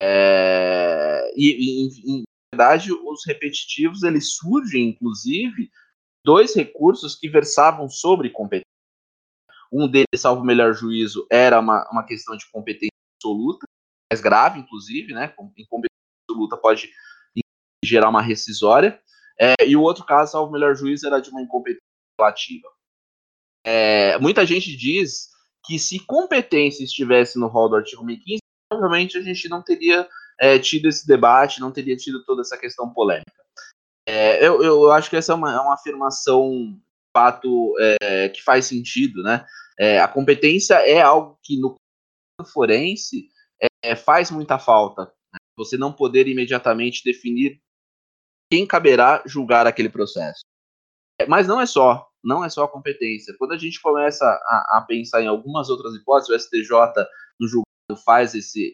É, 0.00 1.30
e, 1.36 1.84
em, 1.84 2.18
em, 2.18 2.22
verdade, 2.54 2.92
os 2.92 3.26
repetitivos 3.26 4.02
eles 4.02 4.34
surgem, 4.34 4.90
inclusive, 4.90 5.70
dois 6.24 6.54
recursos 6.54 7.16
que 7.16 7.28
versavam 7.28 7.88
sobre 7.88 8.30
competência. 8.30 8.66
Um 9.72 9.88
deles, 9.88 10.06
salvo 10.16 10.42
o 10.42 10.44
melhor 10.44 10.72
juízo, 10.72 11.26
era 11.30 11.60
uma, 11.60 11.88
uma 11.90 12.04
questão 12.04 12.36
de 12.36 12.50
competência 12.50 12.92
absoluta, 13.16 13.66
mais 14.10 14.20
grave, 14.20 14.60
inclusive, 14.60 15.12
né? 15.12 15.34
Incompetência 15.56 15.98
absoluta 16.28 16.56
pode 16.56 16.90
gerar 17.84 18.08
uma 18.08 18.22
rescisória. 18.22 19.00
É, 19.38 19.54
e 19.66 19.76
o 19.76 19.82
outro 19.82 20.04
caso, 20.04 20.32
salvo 20.32 20.50
o 20.50 20.52
melhor 20.52 20.74
juízo, 20.74 21.06
era 21.06 21.20
de 21.20 21.30
uma 21.30 21.42
incompetência 21.42 21.82
relativa. 22.18 22.68
É, 23.64 24.18
muita 24.18 24.46
gente 24.46 24.76
diz 24.76 25.28
que 25.64 25.78
se 25.78 26.00
competência 26.00 26.82
estivesse 26.82 27.38
no 27.38 27.46
rol 27.46 27.68
do 27.68 27.76
artigo 27.76 28.04
1015, 28.04 28.40
provavelmente 28.68 29.16
a 29.16 29.22
gente 29.22 29.48
não 29.48 29.62
teria 29.62 30.08
é, 30.38 30.58
tido 30.58 30.88
esse 30.88 31.06
debate, 31.06 31.60
não 31.60 31.72
teria 31.72 31.96
tido 31.96 32.22
toda 32.24 32.42
essa 32.42 32.56
questão 32.56 32.90
polêmica. 32.90 33.32
É, 34.06 34.44
eu, 34.46 34.62
eu, 34.62 34.92
acho 34.92 35.10
que 35.10 35.16
essa 35.16 35.32
é 35.32 35.34
uma, 35.34 35.52
é 35.52 35.58
uma 35.58 35.74
afirmação, 35.74 36.78
fato, 37.14 37.74
é, 37.78 38.28
que 38.28 38.42
faz 38.42 38.66
sentido, 38.66 39.22
né? 39.22 39.44
A 40.02 40.08
competência 40.08 40.74
é 40.74 41.00
algo 41.00 41.38
que 41.40 41.56
no 41.56 41.76
forense 42.52 43.28
faz 44.04 44.28
muita 44.28 44.58
falta. 44.58 45.04
Né? 45.32 45.38
Você 45.56 45.76
não 45.76 45.92
poder 45.92 46.26
imediatamente 46.26 47.04
definir 47.04 47.60
quem 48.50 48.66
caberá 48.66 49.22
julgar 49.24 49.68
aquele 49.68 49.88
processo. 49.88 50.40
Mas 51.28 51.46
não 51.46 51.60
é 51.60 51.66
só, 51.66 52.08
não 52.24 52.44
é 52.44 52.48
só 52.48 52.64
a 52.64 52.68
competência. 52.68 53.36
Quando 53.38 53.52
a 53.52 53.58
gente 53.58 53.80
começa 53.80 54.24
a, 54.24 54.78
a 54.78 54.84
pensar 54.86 55.22
em 55.22 55.28
algumas 55.28 55.70
outras 55.70 55.94
hipóteses, 55.94 56.28
o 56.28 56.38
STJ 56.40 57.06
no 57.38 57.46
julgado 57.46 57.67
faz 57.96 58.34
esse, 58.34 58.72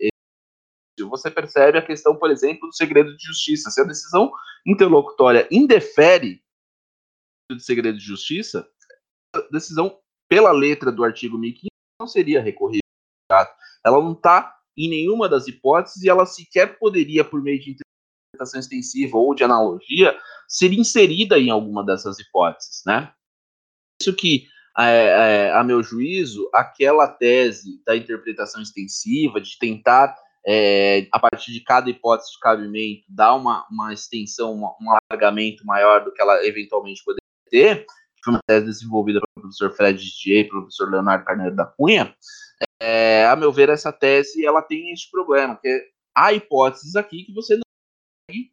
você 1.00 1.30
percebe 1.30 1.78
a 1.78 1.86
questão, 1.86 2.16
por 2.16 2.30
exemplo, 2.30 2.68
do 2.68 2.74
segredo 2.74 3.16
de 3.16 3.24
justiça. 3.24 3.70
Se 3.70 3.80
a 3.80 3.84
decisão 3.84 4.32
interlocutória 4.66 5.48
indefere 5.50 6.42
do 7.50 7.60
segredo 7.60 7.98
de 7.98 8.04
justiça, 8.04 8.68
a 9.34 9.40
decisão 9.50 10.00
pela 10.28 10.52
letra 10.52 10.90
do 10.90 11.04
artigo 11.04 11.36
1015 11.36 11.68
não 12.00 12.06
seria 12.06 12.40
recorrível. 12.40 12.80
Ela 13.84 14.00
não 14.00 14.12
está 14.12 14.56
em 14.76 14.88
nenhuma 14.88 15.28
das 15.28 15.46
hipóteses 15.46 16.02
e 16.02 16.08
ela 16.08 16.26
sequer 16.26 16.78
poderia, 16.78 17.24
por 17.24 17.42
meio 17.42 17.60
de 17.60 17.76
interpretação 18.34 18.58
extensiva 18.58 19.16
ou 19.16 19.34
de 19.34 19.44
analogia, 19.44 20.18
ser 20.48 20.72
inserida 20.72 21.38
em 21.38 21.50
alguma 21.50 21.84
dessas 21.84 22.18
hipóteses, 22.18 22.82
né? 22.86 23.12
Isso 24.00 24.14
que, 24.14 24.48
é, 24.78 25.52
a 25.52 25.62
meu 25.62 25.82
juízo, 25.82 26.48
aquela 26.52 27.06
tese 27.06 27.82
da 27.84 27.96
interpretação 27.96 28.60
extensiva, 28.60 29.40
de 29.40 29.58
tentar, 29.58 30.16
é, 30.46 31.06
a 31.12 31.18
partir 31.18 31.52
de 31.52 31.60
cada 31.60 31.88
hipótese 31.88 32.32
de 32.32 32.40
cabimento, 32.40 33.04
dar 33.08 33.34
uma, 33.34 33.66
uma 33.70 33.92
extensão, 33.92 34.54
um 34.54 34.90
alargamento 34.90 35.64
maior 35.64 36.04
do 36.04 36.12
que 36.12 36.20
ela 36.20 36.44
eventualmente 36.44 37.02
poderia 37.04 37.22
ter, 37.50 37.86
foi 38.24 38.32
uma 38.32 38.40
tese 38.46 38.66
desenvolvida 38.66 39.20
pelo 39.20 39.42
professor 39.42 39.70
Fred 39.76 39.98
Didier 39.98 40.44
e 40.44 40.48
pelo 40.48 40.62
professor 40.62 40.90
Leonardo 40.90 41.24
Carneiro 41.24 41.54
da 41.54 41.66
Cunha, 41.66 42.14
é, 42.80 43.26
a 43.26 43.36
meu 43.36 43.52
ver, 43.52 43.68
essa 43.68 43.92
tese 43.92 44.44
ela 44.44 44.62
tem 44.62 44.92
esse 44.92 45.10
problema, 45.10 45.56
que 45.56 45.88
há 46.14 46.32
hipóteses 46.32 46.96
aqui 46.96 47.24
que 47.24 47.32
você 47.32 47.56
não 47.56 47.62
consegue 48.28 48.52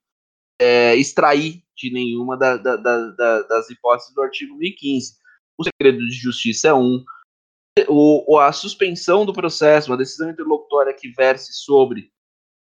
é, 0.60 0.96
extrair 0.96 1.64
de 1.76 1.92
nenhuma 1.92 2.38
da, 2.38 2.58
da, 2.58 2.76
da, 2.76 3.42
das 3.44 3.70
hipóteses 3.70 4.14
do 4.14 4.22
artigo 4.22 4.56
1015. 4.56 5.21
O 5.62 5.64
segredo 5.64 6.00
de 6.00 6.14
justiça 6.14 6.70
é 6.70 6.74
um, 6.74 7.04
o, 7.88 8.40
a 8.40 8.52
suspensão 8.52 9.26
do 9.26 9.32
processo, 9.32 9.92
uma 9.92 9.98
decisão 9.98 10.32
interlocutória 10.32 10.92
que 10.92 11.12
verse 11.12 11.54
sobre, 11.54 12.12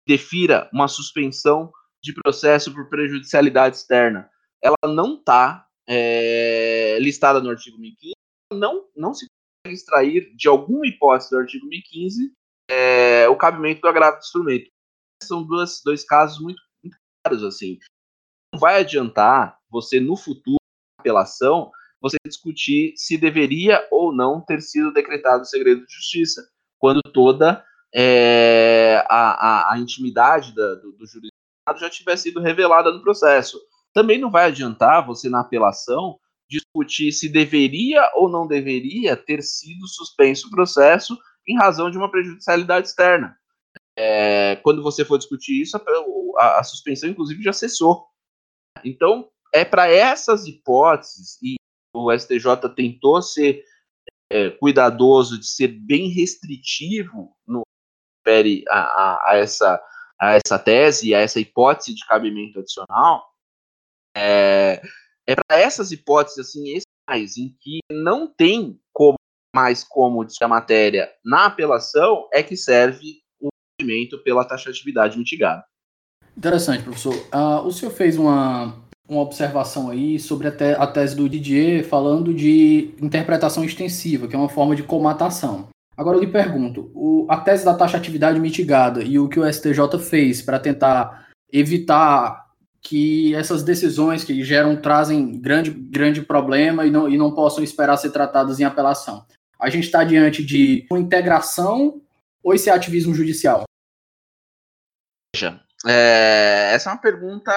defira 0.07 0.67
uma 0.73 0.87
suspensão 0.87 1.71
de 2.01 2.13
processo 2.13 2.73
por 2.73 2.89
prejudicialidade 2.89 3.75
externa, 3.75 4.27
ela 4.59 4.75
não 4.87 5.17
está 5.17 5.67
é, 5.87 6.97
listada 6.99 7.39
no 7.39 7.51
artigo 7.51 7.77
1015, 7.77 8.13
não, 8.53 8.87
não 8.95 9.13
se 9.13 9.27
extrair 9.67 10.35
de 10.35 10.47
alguma 10.47 10.87
hipótese 10.87 11.29
do 11.29 11.37
artigo 11.37 11.67
1015 11.67 12.33
é, 12.71 13.29
o 13.29 13.35
cabimento 13.35 13.81
do 13.81 13.87
agravo 13.87 14.17
do 14.17 14.23
instrumento. 14.23 14.71
São 15.21 15.43
duas, 15.43 15.81
dois 15.83 16.03
casos 16.03 16.41
muito, 16.41 16.59
muito 16.83 16.97
claros, 17.23 17.43
assim. 17.43 17.77
Não 18.51 18.59
vai 18.59 18.79
adiantar 18.79 19.59
você, 19.69 19.99
no 19.99 20.17
futuro, 20.17 20.57
apelação, 20.99 21.71
você 22.01 22.17
discutir 22.25 22.93
se 22.95 23.17
deveria 23.17 23.85
ou 23.91 24.13
não 24.13 24.41
ter 24.41 24.61
sido 24.61 24.93
decretado 24.93 25.43
o 25.43 25.45
segredo 25.45 25.85
de 25.85 25.93
justiça, 25.93 26.47
quando 26.77 27.01
toda 27.01 27.63
é, 27.93 29.03
a, 29.09 29.69
a, 29.69 29.73
a, 29.73 29.79
intimidade 29.79 30.53
da, 30.55 30.75
do, 30.75 30.91
do 30.93 31.05
já 31.77 31.89
tivesse 31.89 32.23
sido 32.23 32.39
revelada 32.39 32.91
no 32.91 33.01
processo. 33.01 33.59
Também 33.93 34.17
não 34.17 34.31
vai 34.31 34.45
adiantar 34.45 35.05
você, 35.05 35.29
na 35.29 35.41
apelação, 35.41 36.17
discutir 36.49 37.11
se 37.11 37.29
deveria 37.29 38.09
ou 38.15 38.29
não 38.29 38.47
deveria 38.47 39.15
ter 39.15 39.41
sido 39.43 39.87
suspenso 39.87 40.47
o 40.47 40.51
processo 40.51 41.17
em 41.47 41.57
razão 41.57 41.91
de 41.91 41.97
uma 41.97 42.09
prejudicialidade 42.09 42.87
externa. 42.87 43.37
É, 43.95 44.55
quando 44.57 44.81
você 44.81 45.03
for 45.03 45.17
discutir 45.17 45.61
isso, 45.61 45.77
a, 46.37 46.59
a, 46.59 46.63
suspensão, 46.63 47.09
inclusive, 47.09 47.43
já 47.43 47.53
cessou. 47.53 48.07
Então, 48.83 49.29
é 49.53 49.65
para 49.65 49.91
essas 49.91 50.47
hipóteses, 50.47 51.37
e 51.41 51.55
o 51.93 52.11
STJ 52.11 52.69
tentou 52.75 53.21
ser 53.21 53.63
é, 54.31 54.49
cuidadoso 54.51 55.39
de 55.39 55.47
ser 55.47 55.67
bem 55.67 56.09
restritivo 56.09 57.35
no 57.47 57.63
refere 58.25 58.63
a, 58.69 59.31
a, 59.31 59.37
essa, 59.37 59.81
a 60.19 60.33
essa 60.33 60.59
tese, 60.59 61.15
a 61.15 61.19
essa 61.19 61.39
hipótese 61.39 61.95
de 61.95 62.05
cabimento 62.05 62.59
adicional, 62.59 63.25
é, 64.15 64.81
é 65.27 65.35
para 65.35 65.57
essas 65.57 65.91
hipóteses 65.91 66.39
assim 66.39 66.65
especiais 66.69 67.37
em 67.37 67.55
que 67.59 67.79
não 67.91 68.27
tem 68.27 68.79
como, 68.93 69.15
mais 69.55 69.83
como 69.83 70.25
a 70.41 70.47
matéria 70.47 71.11
na 71.23 71.45
apelação 71.45 72.27
é 72.33 72.43
que 72.43 72.55
serve 72.55 73.21
o 73.39 73.49
movimento 73.79 74.21
pela 74.23 74.45
taxatividade 74.45 75.17
mitigada. 75.17 75.63
Interessante, 76.37 76.83
professor. 76.83 77.15
Uh, 77.33 77.65
o 77.65 77.71
senhor 77.71 77.91
fez 77.91 78.17
uma, 78.17 78.75
uma 79.09 79.21
observação 79.21 79.89
aí 79.89 80.19
sobre 80.19 80.47
a, 80.47 80.51
te, 80.51 80.75
a 80.77 80.85
tese 80.85 81.15
do 81.15 81.27
Didier 81.27 81.83
falando 81.83 82.33
de 82.33 82.93
interpretação 83.01 83.63
extensiva, 83.63 84.27
que 84.27 84.35
é 84.35 84.39
uma 84.39 84.49
forma 84.49 84.75
de 84.75 84.83
comatação. 84.83 85.69
Agora 85.97 86.17
eu 86.17 86.21
lhe 86.21 86.31
pergunto, 86.31 86.91
o, 86.93 87.25
a 87.29 87.37
tese 87.37 87.65
da 87.65 87.73
taxatividade 87.73 88.39
mitigada 88.39 89.03
e 89.03 89.19
o 89.19 89.27
que 89.27 89.39
o 89.39 89.51
STJ 89.51 89.99
fez 89.99 90.41
para 90.41 90.59
tentar 90.59 91.27
evitar 91.51 92.47
que 92.81 93.35
essas 93.35 93.63
decisões 93.63 94.23
que 94.23 94.43
geram 94.43 94.79
trazem 94.79 95.39
grande, 95.41 95.71
grande 95.71 96.21
problema 96.21 96.85
e 96.85 96.91
não, 96.91 97.09
e 97.09 97.17
não 97.17 97.33
possam 97.33 97.63
esperar 97.63 97.97
ser 97.97 98.11
tratadas 98.11 98.59
em 98.59 98.63
apelação. 98.63 99.25
A 99.59 99.69
gente 99.69 99.85
está 99.85 100.03
diante 100.03 100.45
de 100.45 100.85
uma 100.89 100.99
integração 100.99 102.01
ou 102.41 102.53
esse 102.53 102.69
ativismo 102.69 103.13
judicial? 103.13 103.63
Veja, 105.35 105.59
é, 105.85 106.71
essa 106.73 106.89
é 106.89 106.93
uma 106.93 107.01
pergunta 107.01 107.51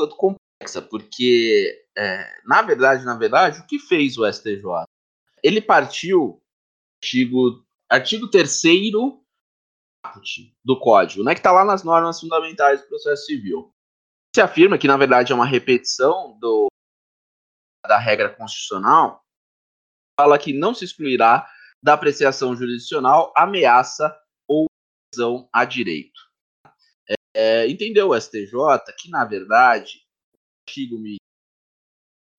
tanto 0.00 0.16
complexa, 0.16 0.82
porque, 0.82 1.84
é, 1.96 2.40
na 2.44 2.62
verdade, 2.62 3.04
na 3.04 3.16
verdade, 3.16 3.60
o 3.60 3.66
que 3.66 3.78
fez 3.78 4.16
o 4.16 4.30
STJ? 4.30 4.84
Ele 5.42 5.60
partiu 5.60 6.40
artigo, 7.02 7.64
artigo 7.88 8.28
3 8.28 8.62
do 10.64 10.78
código, 10.78 11.22
né, 11.22 11.34
que 11.34 11.40
está 11.40 11.52
lá 11.52 11.64
nas 11.64 11.82
normas 11.82 12.20
fundamentais 12.20 12.80
do 12.80 12.88
processo 12.88 13.26
civil. 13.26 13.72
Se 14.34 14.40
afirma 14.40 14.78
que, 14.78 14.86
na 14.86 14.96
verdade, 14.96 15.32
é 15.32 15.34
uma 15.34 15.46
repetição 15.46 16.38
do, 16.38 16.68
da 17.86 17.98
regra 17.98 18.34
constitucional, 18.34 19.22
fala 20.18 20.38
que 20.38 20.52
não 20.52 20.74
se 20.74 20.84
excluirá 20.84 21.48
da 21.82 21.94
apreciação 21.94 22.54
jurisdicional 22.54 23.32
ameaça 23.36 24.14
ou 24.46 24.66
lesão 25.12 25.48
a 25.52 25.64
direito. 25.64 26.29
É, 27.42 27.66
entendeu 27.66 28.10
o 28.10 28.20
STJ 28.20 28.52
que, 28.98 29.08
na 29.08 29.24
verdade, 29.24 30.06
o 30.30 30.36
artigo 30.68 31.02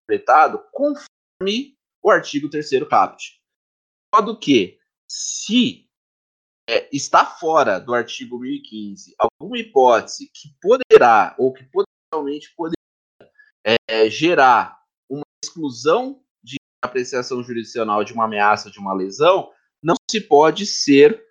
interpretado 0.08 0.64
conforme 0.72 1.76
o 2.04 2.12
artigo 2.12 2.48
3 2.48 2.88
caput. 2.88 3.42
Modo 4.14 4.38
que, 4.38 4.78
se 5.10 5.90
é, 6.70 6.88
está 6.96 7.26
fora 7.26 7.80
do 7.80 7.96
artigo 7.96 8.38
1015 8.38 9.16
alguma 9.18 9.58
hipótese 9.58 10.30
que 10.32 10.56
poderá 10.62 11.36
ou 11.40 11.52
que 11.52 11.64
potencialmente 11.64 12.54
poderia 12.56 12.78
é, 13.90 14.08
gerar 14.08 14.80
uma 15.10 15.26
exclusão 15.44 16.24
de 16.44 16.58
apreciação 16.80 17.42
jurisdicional 17.42 18.04
de 18.04 18.14
uma 18.14 18.26
ameaça 18.26 18.70
de 18.70 18.78
uma 18.78 18.94
lesão, 18.94 19.52
não 19.82 19.96
se 20.08 20.22
pode 20.22 20.68
ser 20.68 21.26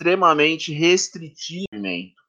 extremamente 0.00 0.72
restritivo. 0.72 1.66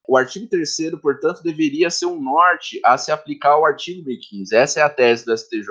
O 0.08 0.16
artigo 0.16 0.48
3 0.48 0.70
portanto, 1.02 1.44
deveria 1.44 1.90
ser 1.90 2.06
um 2.06 2.22
norte 2.22 2.80
a 2.84 2.98
se 2.98 3.12
aplicar 3.12 3.52
ao 3.52 3.66
artigo 3.66 4.06
1015. 4.06 4.56
Essa 4.56 4.80
é 4.80 4.84
a 4.84 4.90
tese 4.90 5.26
do 5.26 5.38
STJ. 5.38 5.68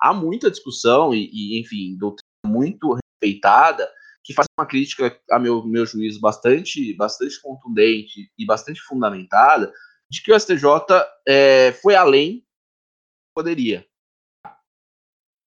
Há 0.00 0.12
muita 0.12 0.50
discussão 0.50 1.14
e, 1.14 1.30
e 1.32 1.60
enfim, 1.60 1.96
doutrina 1.96 2.26
muito 2.44 2.94
respeitada 2.94 3.88
que 4.24 4.34
faz 4.34 4.46
uma 4.58 4.66
crítica, 4.66 5.18
a 5.30 5.38
meu, 5.38 5.64
meu 5.64 5.86
juízo, 5.86 6.20
bastante, 6.20 6.92
bastante 6.94 7.40
contundente 7.40 8.30
e 8.36 8.44
bastante 8.44 8.80
fundamentada, 8.82 9.72
de 10.10 10.22
que 10.22 10.30
o 10.32 10.38
STJ 10.38 10.64
é, 11.26 11.72
foi 11.72 11.94
além 11.94 12.44
poderia. 13.34 13.86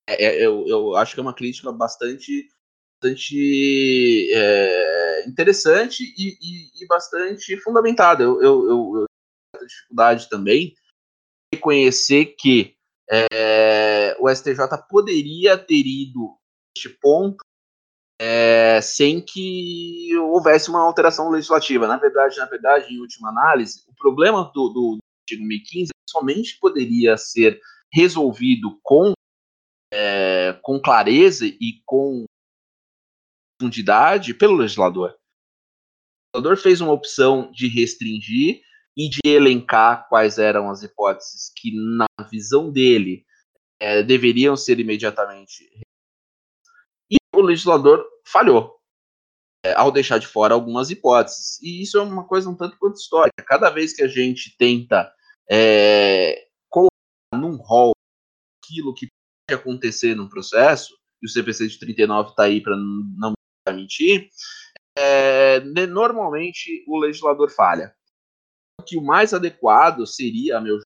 É, 0.07 0.25
é, 0.25 0.45
eu, 0.45 0.65
eu, 0.67 0.95
acho 0.95 1.13
que 1.13 1.19
é 1.19 1.23
uma 1.23 1.33
crítica 1.33 1.71
bastante, 1.71 2.47
bastante 3.01 4.31
é, 4.31 5.27
interessante 5.27 6.03
e, 6.03 6.37
e, 6.39 6.83
e, 6.83 6.87
bastante 6.87 7.57
fundamentada. 7.57 8.23
Eu, 8.23 8.41
eu, 8.41 8.69
eu, 8.69 8.97
eu 8.97 9.05
tenho 9.55 9.67
dificuldade 9.67 10.29
também 10.29 10.75
reconhecer 11.53 12.35
que 12.37 12.75
é, 13.09 14.15
o 14.19 14.29
STJ 14.29 14.57
poderia 14.87 15.57
ter 15.57 15.83
ido 15.85 16.37
neste 16.75 16.89
ponto 17.01 17.43
é, 18.21 18.79
sem 18.81 19.19
que 19.19 20.15
houvesse 20.17 20.69
uma 20.69 20.81
alteração 20.81 21.29
legislativa. 21.29 21.87
Na 21.87 21.97
verdade, 21.97 22.37
na 22.37 22.45
verdade, 22.45 22.93
em 22.93 22.99
última 22.99 23.29
análise, 23.29 23.83
o 23.87 23.95
problema 23.95 24.51
do, 24.53 24.69
do 24.69 24.97
artigo 25.23 25.45
1015 25.45 25.89
somente 26.07 26.59
poderia 26.59 27.17
ser 27.17 27.59
resolvido 27.91 28.79
com, 28.83 29.11
é, 29.91 30.57
com 30.61 30.79
clareza 30.79 31.45
e 31.45 31.81
com 31.85 32.25
profundidade 33.61 34.33
pelo 34.33 34.55
legislador. 34.55 35.15
O 36.33 36.37
legislador 36.37 36.57
fez 36.61 36.81
uma 36.81 36.91
opção 36.91 37.51
de 37.51 37.67
restringir 37.67 38.61
e 38.97 39.09
de 39.09 39.19
elencar 39.25 40.07
quais 40.09 40.37
eram 40.37 40.69
as 40.69 40.81
hipóteses 40.81 41.51
que, 41.55 41.71
na 41.73 42.07
visão 42.29 42.71
dele, 42.71 43.23
é, 43.79 44.01
deveriam 44.01 44.57
ser 44.57 44.79
imediatamente 44.79 45.63
e 47.09 47.17
o 47.35 47.41
legislador 47.41 48.05
falhou 48.25 48.77
é, 49.65 49.73
ao 49.73 49.91
deixar 49.91 50.17
de 50.17 50.27
fora 50.27 50.53
algumas 50.53 50.89
hipóteses. 50.89 51.61
E 51.61 51.81
isso 51.81 51.97
é 51.97 52.01
uma 52.01 52.25
coisa 52.25 52.49
um 52.49 52.55
tanto 52.55 52.77
quanto 52.77 52.95
histórica. 52.95 53.43
Cada 53.45 53.69
vez 53.69 53.93
que 53.93 54.01
a 54.01 54.07
gente 54.07 54.55
tenta 54.57 55.11
é, 55.49 56.47
colocar 56.69 56.89
num 57.35 57.57
rol 57.57 57.91
aquilo 58.63 58.93
que 58.93 59.07
pode 59.47 59.59
acontecer 59.59 60.15
num 60.15 60.29
processo, 60.29 60.95
e 61.21 61.27
o 61.27 61.29
CPC 61.29 61.67
de 61.67 61.79
39 61.79 62.31
está 62.31 62.43
aí 62.43 62.61
para 62.61 62.75
não 62.75 63.33
mentir, 63.69 64.29
é, 64.97 65.59
normalmente 65.87 66.83
o 66.87 66.97
legislador 66.97 67.49
falha. 67.49 67.93
Que 68.85 68.97
o 68.97 69.03
mais 69.03 69.33
adequado 69.33 70.07
seria, 70.07 70.57
a 70.57 70.61
meu 70.61 70.79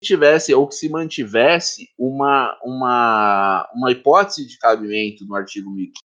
tivesse 0.00 0.54
ou 0.54 0.68
que 0.68 0.76
se 0.76 0.88
mantivesse 0.88 1.88
uma, 1.98 2.56
uma, 2.62 3.68
uma 3.74 3.90
hipótese 3.90 4.46
de 4.46 4.56
cabimento 4.58 5.26
no 5.26 5.34
artigo 5.34 5.70
1015 5.70 6.08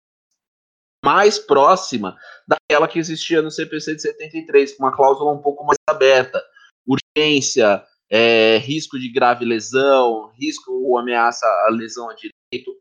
mais 1.03 1.39
próxima 1.39 2.17
daquela 2.45 2.87
que 2.87 2.99
existia 2.99 3.41
no 3.41 3.49
CPC 3.49 3.95
de 3.95 4.01
73, 4.01 4.75
com 4.75 4.83
uma 4.83 4.95
cláusula 4.95 5.31
um 5.31 5.41
pouco 5.41 5.63
mais 5.63 5.77
aberta. 5.87 6.43
Urgência, 6.85 7.81
é, 8.09 8.57
risco 8.57 8.99
de 8.99 9.09
grave 9.09 9.45
lesão, 9.45 10.31
risco 10.37 10.71
ou 10.71 10.97
ameaça 10.97 11.45
à 11.65 11.69
lesão 11.71 12.09
a 12.09 12.13
direito, 12.13 12.75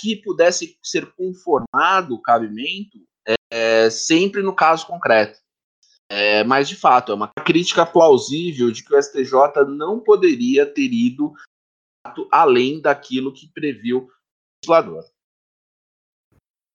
que 0.00 0.16
pudesse 0.16 0.78
ser 0.82 1.12
conformado 1.14 2.14
o 2.14 2.22
cabimento 2.22 2.98
é, 3.52 3.90
sempre 3.90 4.42
no 4.42 4.54
caso 4.54 4.86
concreto. 4.86 5.38
É, 6.08 6.42
mas, 6.42 6.68
de 6.68 6.74
fato, 6.74 7.12
é 7.12 7.14
uma 7.14 7.28
crítica 7.28 7.86
plausível 7.86 8.70
de 8.70 8.84
que 8.84 8.94
o 8.94 9.00
STJ 9.00 9.64
não 9.68 10.00
poderia 10.00 10.66
ter 10.66 10.92
ido 10.92 11.32
além 12.32 12.80
daquilo 12.80 13.32
que 13.32 13.48
previu 13.52 13.98
o 13.98 14.10
legislador. 14.64 15.04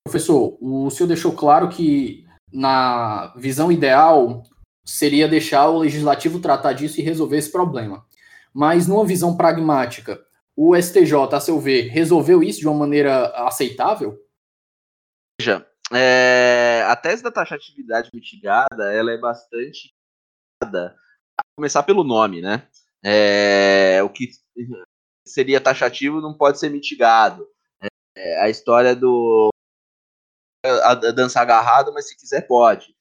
Professor, 0.07 0.57
o 0.61 0.89
senhor 0.89 1.07
deixou 1.07 1.33
claro 1.33 1.67
que, 1.67 2.25
na 2.53 3.33
visão 3.35 3.71
ideal, 3.71 4.43
seria 4.85 5.27
deixar 5.27 5.67
o 5.67 5.79
legislativo 5.79 6.39
tratar 6.39 6.73
disso 6.73 6.99
e 6.99 7.03
resolver 7.03 7.37
esse 7.37 7.51
problema. 7.51 8.05
Mas, 8.53 8.87
numa 8.87 9.05
visão 9.05 9.35
pragmática, 9.35 10.23
o 10.55 10.75
STJ, 10.75 11.13
a 11.33 11.39
seu 11.39 11.59
ver, 11.59 11.89
resolveu 11.89 12.41
isso 12.41 12.59
de 12.59 12.67
uma 12.67 12.77
maneira 12.77 13.27
aceitável? 13.47 14.17
Veja, 15.39 15.69
é, 15.93 16.83
a 16.87 16.95
tese 16.95 17.21
da 17.21 17.31
taxatividade 17.31 18.09
mitigada 18.13 18.93
ela 18.93 19.11
é 19.11 19.17
bastante 19.17 19.93
a 20.63 21.43
começar 21.55 21.83
pelo 21.83 22.03
nome, 22.03 22.41
né? 22.41 22.67
É, 23.03 24.01
o 24.01 24.09
que 24.09 24.31
seria 25.27 25.61
taxativo 25.61 26.21
não 26.21 26.33
pode 26.33 26.59
ser 26.59 26.69
mitigado. 26.69 27.47
É, 28.17 28.41
a 28.41 28.49
história 28.49 28.95
do 28.95 29.49
a, 30.65 30.95
dança 30.95 31.41
agarrado, 31.41 31.93
mas 31.93 32.07
se 32.07 32.17
quiser 32.17 32.47
pode. 32.47 32.95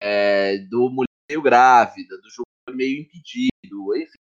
É, 0.00 0.58
do 0.58 0.88
mulher 0.88 1.08
meio 1.28 1.42
grávida, 1.42 2.16
do 2.18 2.30
jogo 2.30 2.46
meio 2.70 3.00
impedido, 3.02 3.96
enfim. 3.96 4.18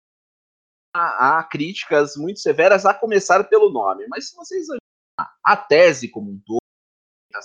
Há, 1.00 1.44
críticas 1.44 2.16
muito 2.16 2.40
severas 2.40 2.86
a 2.86 2.94
começar 2.94 3.44
pelo 3.44 3.72
nome, 3.72 4.06
mas 4.08 4.30
se 4.30 4.36
vocês 4.36 4.68
a 5.44 5.56
tese 5.56 6.10
como 6.10 6.32
um 6.32 6.42
todo, 6.46 6.60
a 7.34 7.40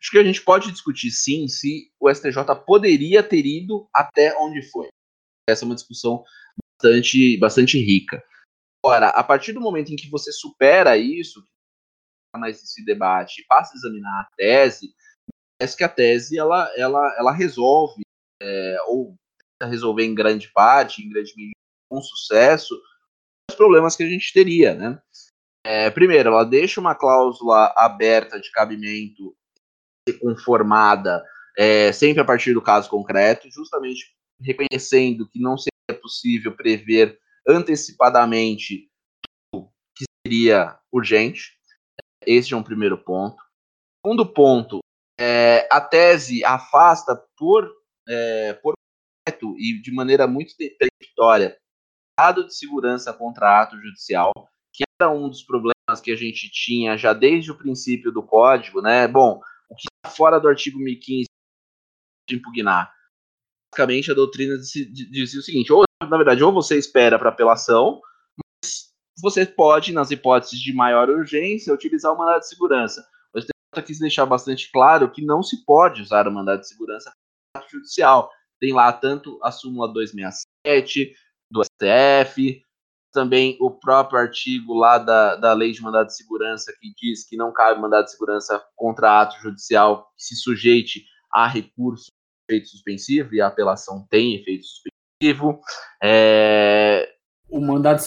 Acho 0.00 0.12
que 0.12 0.18
a 0.18 0.24
gente 0.24 0.42
pode 0.42 0.70
discutir 0.70 1.10
sim 1.10 1.48
se 1.48 1.90
o 1.98 2.08
STJ 2.08 2.44
poderia 2.64 3.22
ter 3.22 3.44
ido 3.44 3.88
até 3.92 4.36
onde 4.38 4.62
foi. 4.70 4.88
Essa 5.48 5.64
é 5.64 5.66
uma 5.66 5.74
discussão 5.74 6.22
bastante, 6.80 7.36
bastante 7.38 7.78
rica. 7.78 8.22
Agora, 8.84 9.08
a 9.08 9.24
partir 9.24 9.52
do 9.52 9.60
momento 9.60 9.92
em 9.92 9.96
que 9.96 10.08
você 10.08 10.30
supera 10.30 10.96
isso, 10.96 11.42
mais 12.36 12.62
esse 12.62 12.84
debate, 12.84 13.44
passa 13.48 13.74
a 13.74 13.76
examinar 13.76 14.20
a 14.20 14.28
tese, 14.36 14.94
parece 15.58 15.76
que 15.76 15.84
a 15.84 15.88
tese 15.88 16.38
ela, 16.38 16.72
ela, 16.76 17.16
ela 17.18 17.32
resolve, 17.32 18.02
é, 18.40 18.76
ou 18.86 19.16
resolver 19.60 20.04
em 20.04 20.14
grande 20.14 20.48
parte, 20.52 21.02
em 21.02 21.08
grande 21.08 21.32
medida, 21.36 21.57
com 21.88 22.00
sucesso, 22.00 22.74
os 23.50 23.56
problemas 23.56 23.96
que 23.96 24.02
a 24.02 24.08
gente 24.08 24.32
teria, 24.32 24.74
né? 24.74 25.00
É, 25.64 25.90
primeiro, 25.90 26.30
ela 26.30 26.44
deixa 26.44 26.80
uma 26.80 26.94
cláusula 26.94 27.72
aberta 27.76 28.40
de 28.40 28.50
cabimento 28.52 29.36
conformada 30.20 31.22
é, 31.58 31.92
sempre 31.92 32.20
a 32.22 32.24
partir 32.24 32.54
do 32.54 32.62
caso 32.62 32.88
concreto, 32.88 33.50
justamente 33.50 34.14
reconhecendo 34.40 35.28
que 35.28 35.40
não 35.40 35.56
seria 35.58 36.00
possível 36.00 36.54
prever 36.54 37.18
antecipadamente 37.46 38.88
o 39.52 39.68
que 39.96 40.04
seria 40.24 40.78
urgente. 40.92 41.58
Esse 42.24 42.54
é 42.54 42.56
um 42.56 42.62
primeiro 42.62 42.96
ponto. 42.96 43.36
Segundo 44.04 44.24
ponto, 44.32 44.78
é, 45.18 45.68
a 45.70 45.80
tese 45.80 46.44
afasta 46.44 47.20
por, 47.36 47.68
é, 48.08 48.54
por 48.54 48.74
e 49.58 49.82
de 49.82 49.92
maneira 49.92 50.26
muito 50.26 50.54
peremptória 50.56 51.58
dado 52.18 52.44
de 52.44 52.54
segurança 52.54 53.12
contra 53.12 53.62
ato 53.62 53.80
judicial, 53.80 54.32
que 54.72 54.82
era 55.00 55.08
um 55.08 55.28
dos 55.28 55.44
problemas 55.44 56.00
que 56.02 56.10
a 56.10 56.16
gente 56.16 56.50
tinha 56.50 56.98
já 56.98 57.12
desde 57.12 57.52
o 57.52 57.56
princípio 57.56 58.10
do 58.10 58.22
código, 58.22 58.82
né? 58.82 59.06
Bom, 59.06 59.40
o 59.70 59.76
que 59.76 59.86
está 59.86 60.16
fora 60.16 60.40
do 60.40 60.48
artigo 60.48 60.78
1015 60.80 61.26
de 62.28 62.36
impugnar. 62.36 62.92
Basicamente, 63.70 64.10
a 64.10 64.14
doutrina 64.14 64.56
dizia 64.58 65.40
o 65.40 65.42
seguinte: 65.42 65.72
ou, 65.72 65.84
na 66.02 66.16
verdade, 66.16 66.42
ou 66.42 66.52
você 66.52 66.76
espera 66.76 67.18
para 67.18 67.28
apelação, 67.28 68.00
mas 68.36 68.90
você 69.20 69.46
pode, 69.46 69.92
nas 69.92 70.10
hipóteses 70.10 70.58
de 70.58 70.72
maior 70.72 71.08
urgência, 71.08 71.72
utilizar 71.72 72.12
o 72.12 72.18
mandado 72.18 72.40
de 72.40 72.48
segurança. 72.48 73.06
O 73.32 73.40
STJ 73.40 73.82
quis 73.86 73.98
deixar 74.00 74.26
bastante 74.26 74.70
claro 74.72 75.10
que 75.10 75.24
não 75.24 75.42
se 75.42 75.64
pode 75.64 76.02
usar 76.02 76.26
o 76.26 76.32
mandado 76.32 76.60
de 76.60 76.68
segurança 76.68 77.12
judicial. 77.70 78.30
Tem 78.58 78.72
lá 78.72 78.92
tanto 78.92 79.38
a 79.42 79.52
súmula 79.52 79.92
267 79.92 81.14
do 81.50 81.62
STF, 81.62 82.62
também 83.12 83.56
o 83.60 83.70
próprio 83.70 84.18
artigo 84.18 84.74
lá 84.74 84.98
da, 84.98 85.36
da 85.36 85.52
lei 85.52 85.72
de 85.72 85.82
mandado 85.82 86.06
de 86.06 86.16
segurança 86.16 86.72
que 86.78 86.92
diz 86.94 87.26
que 87.26 87.36
não 87.36 87.52
cabe 87.52 87.80
mandado 87.80 88.04
de 88.04 88.12
segurança 88.12 88.62
contra 88.76 89.20
ato 89.20 89.40
judicial 89.40 90.10
que 90.16 90.24
se 90.24 90.36
sujeite 90.36 91.04
a 91.32 91.46
recurso 91.46 92.06
de 92.06 92.54
efeito 92.54 92.68
suspensivo 92.68 93.34
e 93.34 93.40
a 93.40 93.46
apelação 93.46 94.06
tem 94.10 94.36
efeito 94.36 94.64
suspensivo. 94.66 95.60
É... 96.02 97.14
O 97.48 97.60
mandado 97.60 97.98
de 97.98 98.04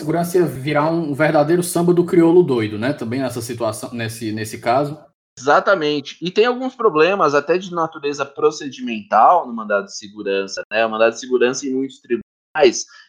segurança 0.00 0.44
virar 0.44 0.90
um 0.90 1.14
verdadeiro 1.14 1.62
samba 1.62 1.94
do 1.94 2.04
crioulo 2.04 2.42
doido, 2.42 2.76
né? 2.76 2.92
Também 2.92 3.20
nessa 3.20 3.40
situação, 3.40 3.92
nesse, 3.92 4.32
nesse 4.32 4.60
caso. 4.60 4.98
Exatamente. 5.38 6.18
E 6.20 6.30
tem 6.32 6.44
alguns 6.44 6.74
problemas 6.74 7.34
até 7.34 7.56
de 7.56 7.72
natureza 7.72 8.26
procedimental 8.26 9.46
no 9.46 9.54
mandado 9.54 9.86
de 9.86 9.96
segurança. 9.96 10.62
Né? 10.68 10.84
O 10.84 10.90
mandado 10.90 11.12
de 11.12 11.20
segurança 11.20 11.64
em 11.64 11.72
muitos 11.72 12.00
tribunais 12.00 12.27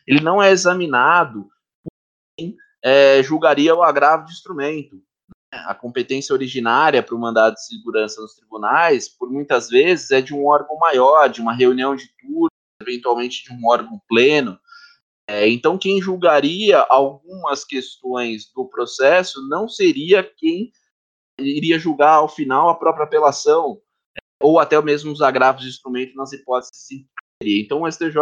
ele 0.07 0.21
não 0.21 0.41
é 0.41 0.51
examinado 0.51 1.43
por 1.83 1.91
quem 2.37 2.55
é, 2.83 3.21
julgaria 3.23 3.75
o 3.75 3.83
agravo 3.83 4.25
de 4.25 4.31
instrumento. 4.31 4.95
Né? 4.95 5.63
A 5.65 5.75
competência 5.75 6.33
originária 6.33 7.03
para 7.03 7.15
o 7.15 7.19
mandado 7.19 7.55
de 7.55 7.65
segurança 7.65 8.21
nos 8.21 8.35
tribunais, 8.35 9.07
por 9.09 9.31
muitas 9.31 9.69
vezes, 9.69 10.11
é 10.11 10.21
de 10.21 10.33
um 10.33 10.45
órgão 10.45 10.77
maior, 10.77 11.27
de 11.29 11.41
uma 11.41 11.53
reunião 11.53 11.95
de 11.95 12.07
turno, 12.17 12.49
eventualmente 12.81 13.43
de 13.43 13.53
um 13.53 13.67
órgão 13.67 14.01
pleno. 14.07 14.59
É, 15.29 15.47
então, 15.47 15.77
quem 15.77 16.01
julgaria 16.01 16.79
algumas 16.89 17.63
questões 17.63 18.51
do 18.51 18.65
processo 18.67 19.47
não 19.47 19.67
seria 19.69 20.23
quem 20.23 20.71
iria 21.39 21.77
julgar 21.77 22.15
ao 22.15 22.27
final 22.27 22.69
a 22.69 22.75
própria 22.75 23.05
apelação, 23.05 23.79
ou 24.41 24.59
até 24.59 24.81
mesmo 24.81 25.11
os 25.11 25.21
agravos 25.21 25.61
de 25.61 25.69
instrumento 25.69 26.15
nas 26.15 26.33
hipóteses 26.33 26.87
Então, 27.41 27.83
o 27.83 27.91
STJ 27.91 28.15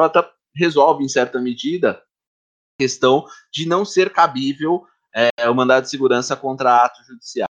resolve, 0.58 1.04
em 1.04 1.10
certa 1.10 1.40
medida, 1.40 1.92
a 1.92 2.84
questão 2.84 3.26
de 3.52 3.68
não 3.68 3.86
ser 3.86 4.12
cabível 4.12 4.86
é, 5.16 5.50
o 5.50 5.56
mandado 5.56 5.84
de 5.84 5.90
segurança 5.90 6.36
contra 6.36 6.84
ato 6.84 7.04
judicial. 7.04 7.48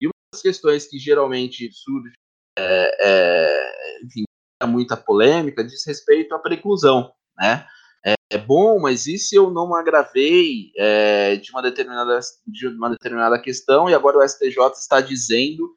E 0.00 0.06
uma 0.06 0.12
das 0.32 0.42
questões 0.42 0.86
que 0.86 0.98
geralmente 0.98 1.70
surge, 1.72 2.12
é, 2.56 2.96
é, 3.00 4.04
enfim, 4.04 4.24
muita 4.66 4.96
polêmica, 4.96 5.64
diz 5.64 5.84
respeito 5.86 6.34
à 6.34 6.38
preclusão, 6.38 7.12
né? 7.36 7.66
É, 8.04 8.14
é, 8.30 8.38
bom, 8.38 8.78
mas 8.78 9.06
e 9.06 9.18
se 9.18 9.34
eu 9.34 9.50
não 9.50 9.74
agravei 9.74 10.70
é, 10.76 11.36
de, 11.36 11.50
uma 11.50 11.60
determinada, 11.60 12.20
de 12.46 12.68
uma 12.68 12.90
determinada 12.90 13.40
questão 13.40 13.90
e 13.90 13.94
agora 13.94 14.18
o 14.18 14.28
STJ 14.28 14.72
está 14.78 15.00
dizendo 15.00 15.76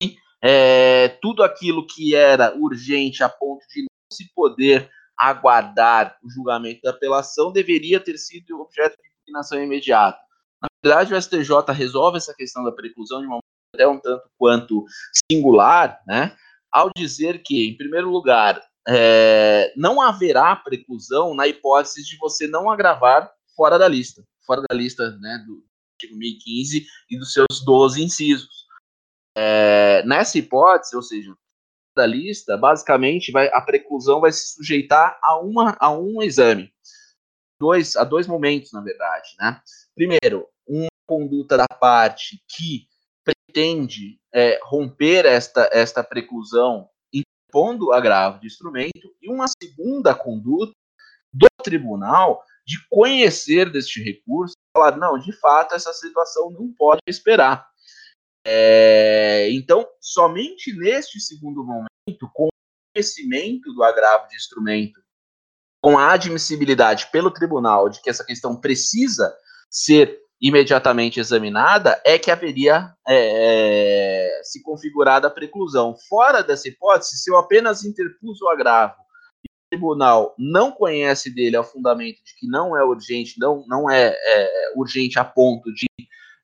que 0.00 0.16
é, 0.42 1.08
tudo 1.22 1.42
aquilo 1.42 1.86
que 1.86 2.14
era 2.14 2.54
urgente 2.54 3.24
a 3.24 3.28
ponto 3.30 3.66
de 3.68 3.82
não 3.82 3.88
se 4.12 4.30
poder 4.34 4.90
aguardar 5.18 6.18
o 6.22 6.30
julgamento 6.30 6.80
da 6.82 6.90
apelação 6.90 7.52
deveria 7.52 8.00
ter 8.00 8.18
sido 8.18 8.60
objeto 8.60 8.96
de 9.00 9.08
impugnação 9.08 9.62
imediata. 9.62 10.18
Na 10.62 10.68
verdade, 10.82 11.14
o 11.14 11.20
STJ 11.20 11.72
resolve 11.72 12.18
essa 12.18 12.34
questão 12.34 12.64
da 12.64 12.72
preclusão 12.72 13.20
de 13.20 13.26
uma 13.26 13.38
maneira 13.38 13.44
até 13.74 13.88
um 13.88 13.98
tanto 13.98 14.30
quanto 14.38 14.84
singular, 15.30 16.00
né, 16.06 16.36
ao 16.72 16.90
dizer 16.96 17.42
que, 17.42 17.68
em 17.68 17.76
primeiro 17.76 18.10
lugar, 18.10 18.60
é, 18.86 19.72
não 19.76 20.00
haverá 20.00 20.54
preclusão 20.56 21.34
na 21.34 21.46
hipótese 21.46 22.04
de 22.04 22.16
você 22.18 22.46
não 22.46 22.70
agravar 22.70 23.30
fora 23.56 23.78
da 23.78 23.88
lista, 23.88 24.22
fora 24.46 24.62
da 24.68 24.74
lista 24.74 25.10
né, 25.18 25.42
do 25.46 25.64
artigo 25.94 26.18
1015 26.18 26.86
e 27.10 27.18
dos 27.18 27.32
seus 27.32 27.64
12 27.64 28.02
incisos. 28.02 28.64
É, 29.36 30.02
nessa 30.04 30.38
hipótese, 30.38 30.94
ou 30.94 31.02
seja, 31.02 31.34
da 31.94 32.06
lista, 32.06 32.56
basicamente 32.56 33.30
vai, 33.30 33.48
a 33.48 33.60
preclusão 33.60 34.20
vai 34.20 34.32
se 34.32 34.54
sujeitar 34.54 35.18
a, 35.22 35.38
uma, 35.38 35.76
a 35.78 35.90
um 35.90 36.22
exame. 36.22 36.72
Dois, 37.60 37.96
a 37.96 38.04
dois 38.04 38.26
momentos, 38.26 38.72
na 38.72 38.80
verdade. 38.80 39.30
Né? 39.38 39.60
Primeiro, 39.94 40.48
uma 40.66 40.88
conduta 41.06 41.56
da 41.56 41.66
parte 41.68 42.42
que 42.48 42.88
pretende 43.24 44.18
é, 44.32 44.58
romper 44.64 45.24
esta, 45.24 45.68
esta 45.72 46.02
preclusão 46.02 46.88
impondo 47.12 47.92
agravo 47.92 48.40
de 48.40 48.48
instrumento, 48.48 49.14
e 49.22 49.30
uma 49.30 49.46
segunda 49.46 50.14
conduta 50.14 50.72
do 51.32 51.46
tribunal 51.62 52.42
de 52.66 52.78
conhecer 52.88 53.70
deste 53.70 54.02
recurso, 54.02 54.54
falar, 54.76 54.96
não, 54.96 55.18
de 55.18 55.32
fato, 55.32 55.74
essa 55.74 55.92
situação 55.92 56.50
não 56.50 56.72
pode 56.72 57.00
esperar. 57.06 57.68
É, 58.46 59.48
então, 59.50 59.86
somente 60.00 60.76
neste 60.76 61.18
segundo 61.18 61.64
momento, 61.64 62.30
com 62.34 62.46
o 62.46 62.50
conhecimento 62.94 63.72
do 63.72 63.82
agravo 63.82 64.28
de 64.28 64.36
instrumento, 64.36 65.00
com 65.82 65.98
a 65.98 66.12
admissibilidade 66.12 67.08
pelo 67.10 67.30
tribunal 67.30 67.88
de 67.88 68.00
que 68.00 68.10
essa 68.10 68.24
questão 68.24 68.56
precisa 68.56 69.34
ser 69.70 70.18
imediatamente 70.40 71.18
examinada, 71.18 72.00
é 72.04 72.18
que 72.18 72.30
haveria 72.30 72.94
é, 73.08 74.38
é, 74.38 74.42
se 74.42 74.62
configurado 74.62 75.26
a 75.26 75.30
preclusão. 75.30 75.96
Fora 76.08 76.42
dessa 76.42 76.68
hipótese, 76.68 77.16
se 77.16 77.30
eu 77.30 77.38
apenas 77.38 77.84
interpus 77.84 78.42
o 78.42 78.48
agravo 78.48 78.94
e 79.42 79.48
o 79.48 79.70
tribunal 79.70 80.34
não 80.38 80.70
conhece 80.70 81.30
dele 81.30 81.56
ao 81.56 81.64
fundamento 81.64 82.22
de 82.22 82.34
que 82.38 82.46
não 82.46 82.76
é 82.76 82.84
urgente, 82.84 83.38
não, 83.38 83.64
não 83.66 83.90
é, 83.90 84.14
é 84.14 84.72
urgente 84.76 85.18
a 85.18 85.24
ponto 85.24 85.72
de 85.72 85.86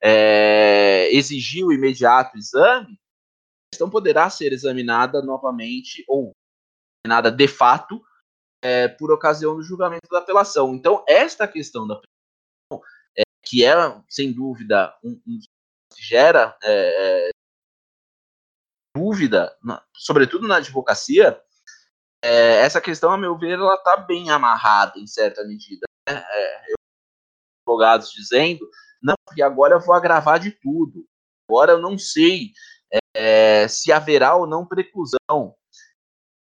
é, 0.03 1.09
exigir 1.13 1.65
o 1.65 1.73
imediato 1.73 2.37
exame, 2.37 2.93
a 2.93 3.71
questão 3.73 3.91
poderá 3.91 4.29
ser 4.31 4.53
examinada 4.53 5.23
novamente 5.23 6.05
ou 6.09 6.33
examinada 7.05 7.31
de 7.31 7.49
fato 7.49 8.03
é, 8.63 8.89
por 8.89 9.13
ocasião 9.13 9.57
do 9.57 9.63
julgamento 9.63 10.09
da 10.11 10.19
apelação. 10.19 10.75
Então, 10.75 11.05
esta 11.09 11.47
questão 11.47 11.87
da 11.87 12.01
que 13.43 13.65
é, 13.65 13.73
sem 14.09 14.33
dúvida, 14.33 14.97
um, 15.03 15.21
um 15.27 15.41
gera 15.99 16.57
é, 16.63 17.29
é, 17.29 17.31
dúvida, 18.97 19.57
na, 19.63 19.85
sobretudo 19.97 20.47
na 20.47 20.57
advocacia, 20.57 21.41
é, 22.23 22.61
essa 22.61 22.81
questão, 22.81 23.11
a 23.11 23.19
meu 23.19 23.37
ver, 23.37 23.59
ela 23.59 23.75
está 23.75 23.97
bem 23.97 24.31
amarrada 24.31 24.99
em 24.99 25.07
certa 25.07 25.43
medida. 25.45 25.87
Né? 26.09 26.25
É, 26.29 26.71
eu, 26.71 26.75
advogados 27.67 28.13
dizendo, 28.13 28.69
não, 29.03 29.15
porque 29.25 29.43
agora 29.43 29.75
eu 29.75 29.81
vou 29.81 29.95
agravar 29.95 30.39
de 30.39 30.51
tudo. 30.51 31.07
Agora 31.49 31.73
eu 31.73 31.81
não 31.81 31.99
sei 31.99 32.53
é, 33.15 33.67
se 33.69 33.91
haverá 33.91 34.37
ou 34.37 34.47
não 34.47 34.67
preclusão. 34.67 35.55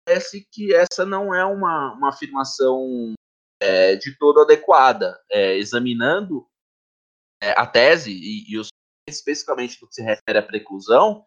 Parece 0.07 0.47
que 0.51 0.75
essa 0.75 1.05
não 1.05 1.35
é 1.35 1.45
uma, 1.45 1.95
uma 1.95 2.09
afirmação 2.11 3.15
é, 3.61 3.97
de 3.97 4.17
todo 4.19 4.41
adequada. 4.41 5.21
É, 5.31 5.57
examinando 5.57 6.47
é, 7.43 7.53
a 7.59 7.67
tese 7.67 8.11
e, 8.13 8.51
e 8.51 8.59
os, 8.59 8.69
especificamente 9.09 9.81
no 9.81 9.89
que 9.89 9.95
se 9.95 10.03
refere 10.03 10.39
à 10.39 10.43
preclusão, 10.43 11.27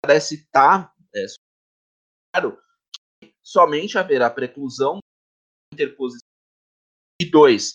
parece 0.00 0.36
estar 0.36 0.92
é, 1.14 1.24
claro 2.32 2.58
que 3.20 3.34
somente 3.42 3.98
haverá 3.98 4.30
preclusão 4.30 4.98
interposição 5.72 6.26
e 7.20 7.30
dois 7.30 7.74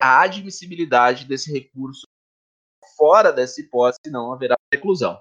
a 0.00 0.20
admissibilidade 0.22 1.24
desse 1.24 1.52
recurso 1.52 2.06
fora 2.96 3.32
dessa 3.32 3.60
hipótese 3.60 4.10
não 4.10 4.32
haverá 4.32 4.56
preclusão. 4.70 5.20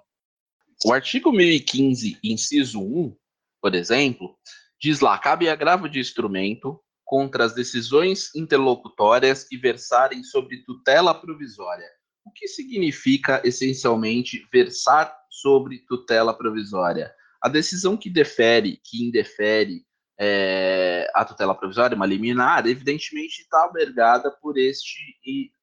O 0.86 0.94
artigo 0.94 1.32
1015, 1.32 2.20
inciso 2.24 2.82
1, 2.82 3.16
por 3.62 3.74
exemplo, 3.74 4.38
diz 4.80 5.00
lá: 5.00 5.18
cabe 5.18 5.50
agravo 5.50 5.90
de 5.90 6.00
instrumento 6.00 6.80
contra 7.04 7.46
as 7.46 7.54
decisões 7.54 8.36
interlocutórias 8.36 9.44
que 9.44 9.58
versarem 9.58 10.24
sobre 10.24 10.64
tutela 10.64 11.14
provisória. 11.14 11.88
O 12.26 12.32
que 12.32 12.48
significa 12.48 13.42
essencialmente 13.46 14.46
versar 14.52 15.18
sobre 15.30 15.80
tutela 15.88 16.34
provisória? 16.34 17.12
A 17.42 17.48
decisão 17.48 17.96
que 17.96 18.10
defere, 18.10 18.82
que 18.84 19.04
indefere 19.08 19.87
é, 20.20 21.10
a 21.14 21.24
tutela 21.24 21.54
provisória, 21.54 21.96
uma 21.96 22.06
liminar, 22.06 22.66
evidentemente 22.68 23.42
está 23.42 23.62
albergada 23.62 24.32
por 24.32 24.58
este, 24.58 25.00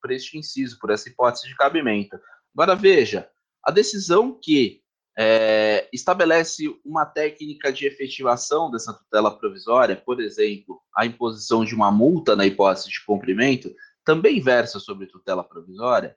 por 0.00 0.12
este 0.12 0.38
inciso, 0.38 0.78
por 0.78 0.90
essa 0.90 1.08
hipótese 1.08 1.48
de 1.48 1.56
cabimento. 1.56 2.18
Agora 2.54 2.76
veja, 2.76 3.28
a 3.62 3.70
decisão 3.70 4.38
que 4.40 4.82
é, 5.16 5.88
estabelece 5.92 6.68
uma 6.84 7.04
técnica 7.06 7.72
de 7.72 7.86
efetivação 7.86 8.70
dessa 8.70 8.92
tutela 8.92 9.36
provisória, 9.36 9.96
por 9.96 10.20
exemplo, 10.20 10.80
a 10.96 11.06
imposição 11.06 11.64
de 11.64 11.74
uma 11.74 11.90
multa 11.90 12.36
na 12.36 12.46
hipótese 12.46 12.90
de 12.90 13.04
cumprimento, 13.04 13.74
também 14.04 14.40
versa 14.40 14.78
sobre 14.78 15.06
tutela 15.06 15.42
provisória, 15.42 16.16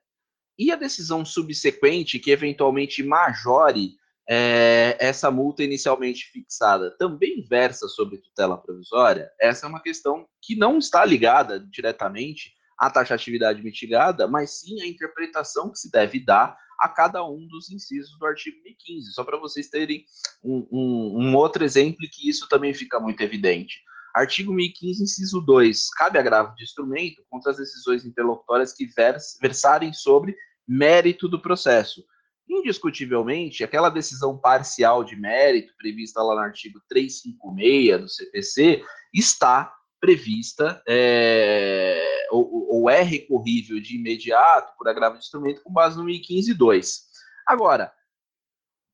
e 0.60 0.72
a 0.72 0.76
decisão 0.76 1.24
subsequente, 1.24 2.20
que 2.20 2.32
eventualmente 2.32 3.04
majore 3.04 3.96
é, 4.30 4.98
essa 5.00 5.32
multa 5.32 5.64
inicialmente 5.64 6.26
fixada, 6.32 6.92
também 6.98 7.46
versa 7.48 7.88
sobre 7.88 8.18
tutela 8.18 8.58
provisória? 8.58 9.32
Essa 9.40 9.66
é 9.66 9.70
uma 9.70 9.82
questão 9.82 10.28
que 10.42 10.56
não 10.56 10.78
está 10.78 11.06
ligada 11.06 11.60
diretamente 11.60 12.54
à 12.78 12.90
taxatividade 12.90 13.64
mitigada, 13.64 14.28
mas 14.28 14.60
sim 14.60 14.82
à 14.82 14.88
interpretação 14.88 15.72
que 15.72 15.80
se 15.80 15.90
deve 15.90 16.20
dar 16.20 16.58
a 16.80 16.88
cada 16.88 17.26
um 17.26 17.48
dos 17.48 17.72
incisos 17.72 18.18
do 18.20 18.26
artigo 18.26 18.58
1015, 18.64 19.14
só 19.14 19.24
para 19.24 19.38
vocês 19.38 19.68
terem 19.68 20.06
um, 20.44 20.68
um, 20.72 21.22
um, 21.22 21.36
outro 21.36 21.64
exemplo 21.64 22.08
que 22.12 22.30
isso 22.30 22.48
também 22.48 22.74
fica 22.74 23.00
muito 23.00 23.22
evidente. 23.22 23.82
Artigo 24.14 24.54
1015, 24.54 25.04
inciso 25.04 25.42
2, 25.42 25.90
cabe 25.92 26.20
agravo 26.20 26.56
de 26.56 26.64
instrumento 26.64 27.24
contra 27.30 27.52
as 27.52 27.58
decisões 27.58 28.06
interlocutórias 28.06 28.74
que 28.74 28.86
vers, 28.96 29.38
versarem 29.42 29.92
sobre 29.94 30.36
mérito 30.68 31.28
do 31.28 31.42
processo. 31.42 32.04
Indiscutivelmente, 32.50 33.64
aquela 33.64 33.90
decisão 33.90 34.38
parcial 34.38 35.04
de 35.04 35.16
mérito 35.16 35.76
prevista 35.78 36.22
lá 36.22 36.36
no 36.36 36.42
artigo 36.42 36.82
356 36.88 38.02
do 38.02 38.08
CPC 38.08 38.84
está 39.14 39.74
prevista 40.00 40.82
é, 40.88 42.28
ou, 42.32 42.82
ou, 42.82 42.90
é 42.90 43.02
recorrível 43.02 43.80
de 43.82 43.96
imediato 43.96 44.78
por 44.78 44.88
agravo 44.88 45.18
de 45.18 45.24
instrumento 45.24 45.62
com 45.64 45.74
base 45.74 45.98
no 45.98 46.06
1015.2. 46.06 47.00
Agora, 47.46 47.92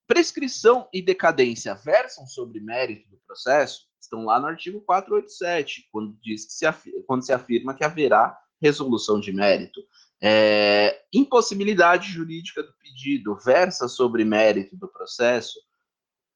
prescrição 0.08 0.88
e 0.94 1.02
decadência 1.02 1.76
versam 1.76 2.26
sobre 2.26 2.60
mérito 2.60 3.10
do 3.10 3.18
processo 3.28 3.88
estão 4.04 4.26
lá 4.26 4.40
no 4.40 4.48
artigo 4.48 4.82
487, 4.82 5.88
quando, 5.92 6.18
diz 6.22 6.46
que 6.46 6.54
se 6.54 6.66
afirma, 6.66 7.04
quando 7.08 7.26
se 7.26 7.34
afirma 7.34 7.74
que 7.74 7.84
haverá 7.84 8.38
resolução 8.62 9.20
de 9.20 9.32
mérito. 9.32 9.82
É, 10.26 11.02
impossibilidade 11.12 12.10
jurídica 12.10 12.64
do 12.64 12.72
pedido 12.82 13.36
versa 13.36 13.90
sobre 13.90 14.24
mérito 14.24 14.78
do 14.78 14.88
processo, 14.88 15.60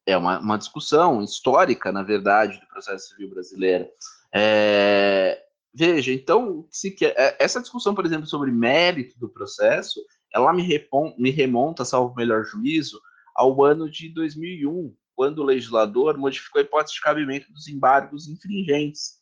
é 0.06 0.14
uma, 0.16 0.38
uma 0.40 0.58
discussão 0.58 1.22
histórica, 1.22 1.90
na 1.90 2.02
verdade, 2.02 2.60
do 2.60 2.66
processo 2.66 3.08
civil 3.08 3.30
brasileiro. 3.30 3.88
É, 4.30 5.42
veja, 5.72 6.12
então, 6.12 6.66
se 6.70 6.90
quer, 6.90 7.14
é, 7.16 7.36
essa 7.38 7.62
discussão, 7.62 7.94
por 7.94 8.04
exemplo, 8.04 8.26
sobre 8.26 8.50
mérito 8.50 9.18
do 9.18 9.28
processo, 9.28 10.00
ela 10.34 10.52
me, 10.52 10.62
repon, 10.62 11.14
me 11.18 11.30
remonta, 11.30 11.84
salvo 11.84 12.14
melhor 12.14 12.44
juízo, 12.44 13.00
ao 13.34 13.64
ano 13.64 13.88
de 13.88 14.10
2001, 14.10 14.94
quando 15.14 15.38
o 15.38 15.44
legislador 15.44 16.16
modificou 16.18 16.60
a 16.60 16.62
hipótese 16.62 16.94
de 16.94 17.00
cabimento 17.00 17.50
dos 17.52 17.68
embargos 17.68 18.28
infringentes. 18.28 19.17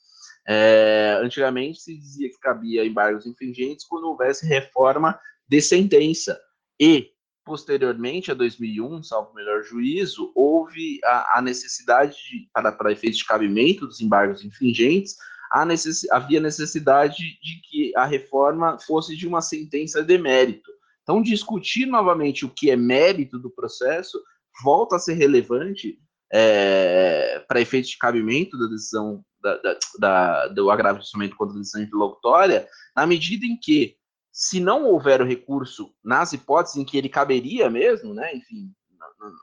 É, 0.48 1.18
antigamente 1.22 1.80
se 1.80 1.96
dizia 1.96 2.28
que 2.28 2.38
cabia 2.38 2.84
embargos 2.84 3.26
infringentes 3.26 3.84
quando 3.84 4.04
houvesse 4.04 4.46
reforma 4.46 5.18
de 5.48 5.60
sentença. 5.60 6.38
E 6.80 7.10
posteriormente 7.44 8.30
a 8.30 8.34
2001, 8.34 9.04
salvo 9.04 9.32
melhor 9.32 9.62
juízo, 9.62 10.32
houve 10.34 10.98
a, 11.04 11.38
a 11.38 11.42
necessidade, 11.42 12.16
de, 12.16 12.48
para, 12.52 12.72
para 12.72 12.92
efeito 12.92 13.16
de 13.16 13.24
cabimento 13.24 13.86
dos 13.86 14.00
embargos 14.00 14.44
infringentes, 14.44 15.16
necess, 15.64 16.10
havia 16.10 16.40
necessidade 16.40 17.16
de 17.16 17.60
que 17.62 17.96
a 17.96 18.04
reforma 18.04 18.78
fosse 18.80 19.16
de 19.16 19.26
uma 19.26 19.40
sentença 19.40 20.02
de 20.02 20.18
mérito. 20.18 20.70
Então, 21.02 21.22
discutir 21.22 21.86
novamente 21.86 22.44
o 22.44 22.50
que 22.50 22.68
é 22.68 22.76
mérito 22.76 23.38
do 23.38 23.48
processo 23.48 24.20
volta 24.64 24.96
a 24.96 24.98
ser 24.98 25.14
relevante 25.14 25.98
é, 26.32 27.44
para 27.46 27.60
efeito 27.60 27.88
de 27.88 27.98
cabimento 27.98 28.58
da 28.58 28.66
decisão 28.66 29.24
da, 29.54 29.78
da, 29.98 30.48
do 30.48 30.70
agravo 30.70 30.98
de 30.98 31.04
instrumento 31.04 31.36
contra 31.36 31.54
a 31.54 31.58
decisão 31.58 31.82
interlocutória, 31.82 32.66
na 32.94 33.06
medida 33.06 33.46
em 33.46 33.56
que 33.56 33.96
se 34.32 34.60
não 34.60 34.84
houver 34.84 35.22
o 35.22 35.26
recurso 35.26 35.90
nas 36.04 36.32
hipóteses 36.32 36.76
em 36.76 36.84
que 36.84 36.98
ele 36.98 37.08
caberia 37.08 37.70
mesmo, 37.70 38.12
né, 38.12 38.34
enfim, 38.34 38.70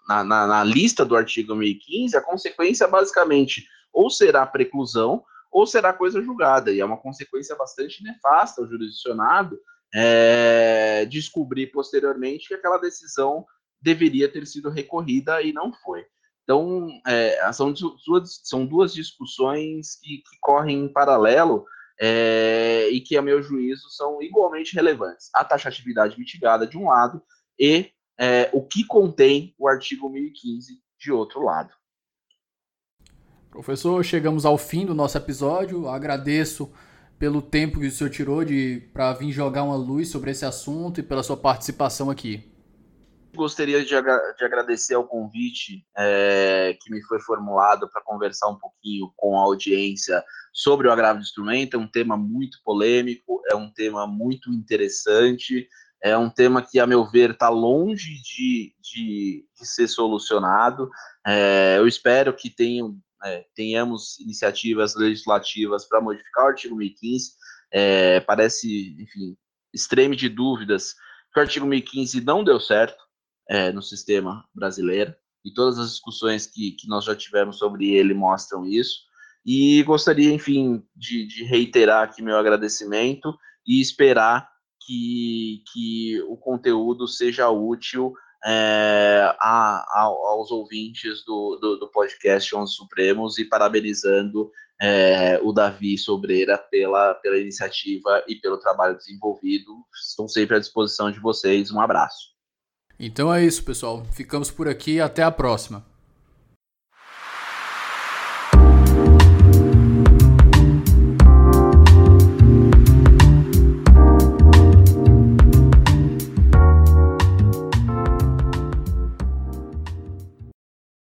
na, 0.08 0.24
na, 0.24 0.48
na 0.48 0.64
lista 0.64 1.04
do 1.04 1.16
artigo 1.16 1.56
1015, 1.56 2.16
a 2.16 2.22
consequência 2.22 2.88
basicamente 2.88 3.66
ou 3.92 4.10
será 4.10 4.46
preclusão 4.46 5.24
ou 5.52 5.66
será 5.68 5.94
coisa 5.94 6.22
julgada, 6.22 6.72
e 6.72 6.80
é 6.80 6.86
uma 6.86 6.98
consequência 6.98 7.56
bastante 7.56 8.04
nefasta 8.04 8.62
ao 8.62 8.68
jurisdicionado 8.68 9.58
é, 9.94 11.06
descobrir 11.06 11.68
posteriormente 11.68 12.48
que 12.48 12.56
aquela 12.56 12.78
decisão 12.78 13.46
deveria 13.80 14.32
ter 14.32 14.48
sido 14.48 14.70
recorrida 14.70 15.42
e 15.42 15.54
não 15.54 15.72
foi. 15.72 16.04
Então, 16.44 16.88
é, 17.08 17.52
são, 17.54 17.74
duas, 17.74 18.42
são 18.44 18.66
duas 18.66 18.94
discussões 18.94 19.96
que, 20.02 20.18
que 20.18 20.38
correm 20.42 20.86
em 20.86 20.92
paralelo 20.92 21.66
é, 22.00 22.90
e 22.90 23.00
que, 23.00 23.18
a 23.18 23.22
meu 23.22 23.42
juízo, 23.42 23.90
são 23.90 24.22
igualmente 24.22 24.76
relevantes. 24.76 25.30
A 25.34 25.44
taxatividade 25.44 26.20
mitigada, 26.20 26.68
de 26.68 26.78
um 26.78 26.88
lado, 26.88 27.22
e 27.58 27.92
é, 28.20 28.50
o 28.54 28.62
que 28.62 28.86
contém 28.86 29.56
o 29.58 29.68
artigo 29.68 30.10
1015, 30.10 30.80
de 31.00 31.12
outro 31.12 31.42
lado. 31.42 31.74
Professor, 33.50 34.04
chegamos 34.04 34.46
ao 34.46 34.58
fim 34.58 34.86
do 34.86 34.96
nosso 34.96 35.18
episódio. 35.18 35.88
Agradeço 35.88 36.72
pelo 37.20 37.42
tempo 37.42 37.80
que 37.80 37.88
o 37.88 37.92
senhor 37.92 38.10
tirou 38.10 38.42
para 38.92 39.14
vir 39.14 39.32
jogar 39.32 39.64
uma 39.64 39.76
luz 39.76 40.10
sobre 40.10 40.32
esse 40.32 40.44
assunto 40.44 41.00
e 41.00 41.04
pela 41.04 41.24
sua 41.24 41.38
participação 41.38 42.10
aqui. 42.10 42.53
Gostaria 43.36 43.84
de, 43.84 43.90
de 43.90 44.46
agradecer 44.46 44.94
ao 44.94 45.08
convite 45.08 45.84
é, 45.98 46.78
que 46.80 46.92
me 46.92 47.02
foi 47.04 47.20
formulado 47.20 47.90
para 47.90 48.04
conversar 48.04 48.48
um 48.48 48.60
pouquinho 48.60 49.12
com 49.18 49.38
a 49.38 49.42
audiência 49.42 50.24
sobre 50.54 50.88
o 50.88 50.92
agravo 50.92 51.18
de 51.18 51.26
instrumento. 51.26 51.76
É 51.76 51.80
um 51.80 51.88
tema 51.88 52.16
muito 52.16 52.60
polêmico, 52.64 53.42
é 53.50 53.56
um 53.56 53.72
tema 53.72 54.06
muito 54.06 54.52
interessante, 54.52 55.68
é 56.04 56.16
um 56.16 56.30
tema 56.30 56.62
que, 56.62 56.80
a 56.80 56.86
meu 56.86 57.10
ver, 57.10 57.32
está 57.32 57.50
longe 57.50 58.22
de, 58.22 58.76
de, 58.80 59.46
de, 59.60 59.68
ser 59.68 59.88
solucionado. 59.88 60.88
É, 61.26 61.78
eu 61.80 61.88
espero 61.88 62.36
que 62.36 62.52
tenham, 62.52 63.00
é, 63.24 63.44
tenhamos 63.56 64.20
iniciativas 64.20 64.96
legislativas 64.96 65.88
para 65.88 66.02
modificar 66.02 66.46
o 66.46 66.50
artigo 66.50 66.76
1015. 66.76 67.32
É, 67.72 68.20
parece, 68.20 68.96
enfim, 69.00 69.36
extreme 69.74 70.16
de 70.16 70.30
dúvidas 70.30 70.94
que 71.34 71.40
o 71.40 71.42
artigo 71.42 71.66
1015 71.66 72.22
não 72.22 72.44
deu 72.44 72.60
certo 72.60 73.03
é, 73.54 73.72
no 73.72 73.84
sistema 73.84 74.44
brasileiro, 74.52 75.14
e 75.46 75.54
todas 75.54 75.78
as 75.78 75.92
discussões 75.92 76.48
que, 76.48 76.72
que 76.72 76.88
nós 76.88 77.06
já 77.06 77.16
tivemos 77.16 77.60
sobre 77.60 77.94
ele 77.94 78.14
mostram 78.14 78.66
isso. 78.66 79.02
E 79.46 79.84
gostaria, 79.84 80.34
enfim, 80.34 80.84
de, 80.96 81.28
de 81.28 81.44
reiterar 81.44 82.04
aqui 82.04 82.24
meu 82.24 82.36
agradecimento 82.36 83.38
e 83.68 83.80
esperar 83.80 84.50
que, 84.84 85.62
que 85.72 86.20
o 86.28 86.36
conteúdo 86.36 87.08
seja 87.08 87.50
útil 87.50 88.14
é, 88.44 89.36
a, 89.40 89.86
a, 89.88 90.02
aos 90.02 90.50
ouvintes 90.50 91.24
do, 91.24 91.58
do, 91.62 91.78
do 91.78 91.92
podcast 91.92 92.56
Onze 92.56 92.74
Supremos 92.74 93.38
e 93.38 93.46
parabenizando 93.46 94.50
é, 94.82 95.40
o 95.44 95.52
Davi 95.54 95.98
Sobreira 95.98 96.58
pela, 96.58 97.14
pela 97.16 97.38
iniciativa 97.38 98.24
e 98.28 98.36
pelo 98.36 98.58
trabalho 98.58 98.98
desenvolvido. 98.98 99.86
Estou 99.94 100.28
sempre 100.28 100.56
à 100.56 100.60
disposição 100.60 101.12
de 101.12 101.20
vocês. 101.20 101.70
Um 101.70 101.80
abraço. 101.80 102.33
Então 103.06 103.34
é 103.34 103.44
isso, 103.44 103.64
pessoal. 103.64 104.06
Ficamos 104.12 104.50
por 104.50 104.68
aqui. 104.68 105.00
Até 105.02 105.24
a 105.24 105.32
próxima. 105.32 105.84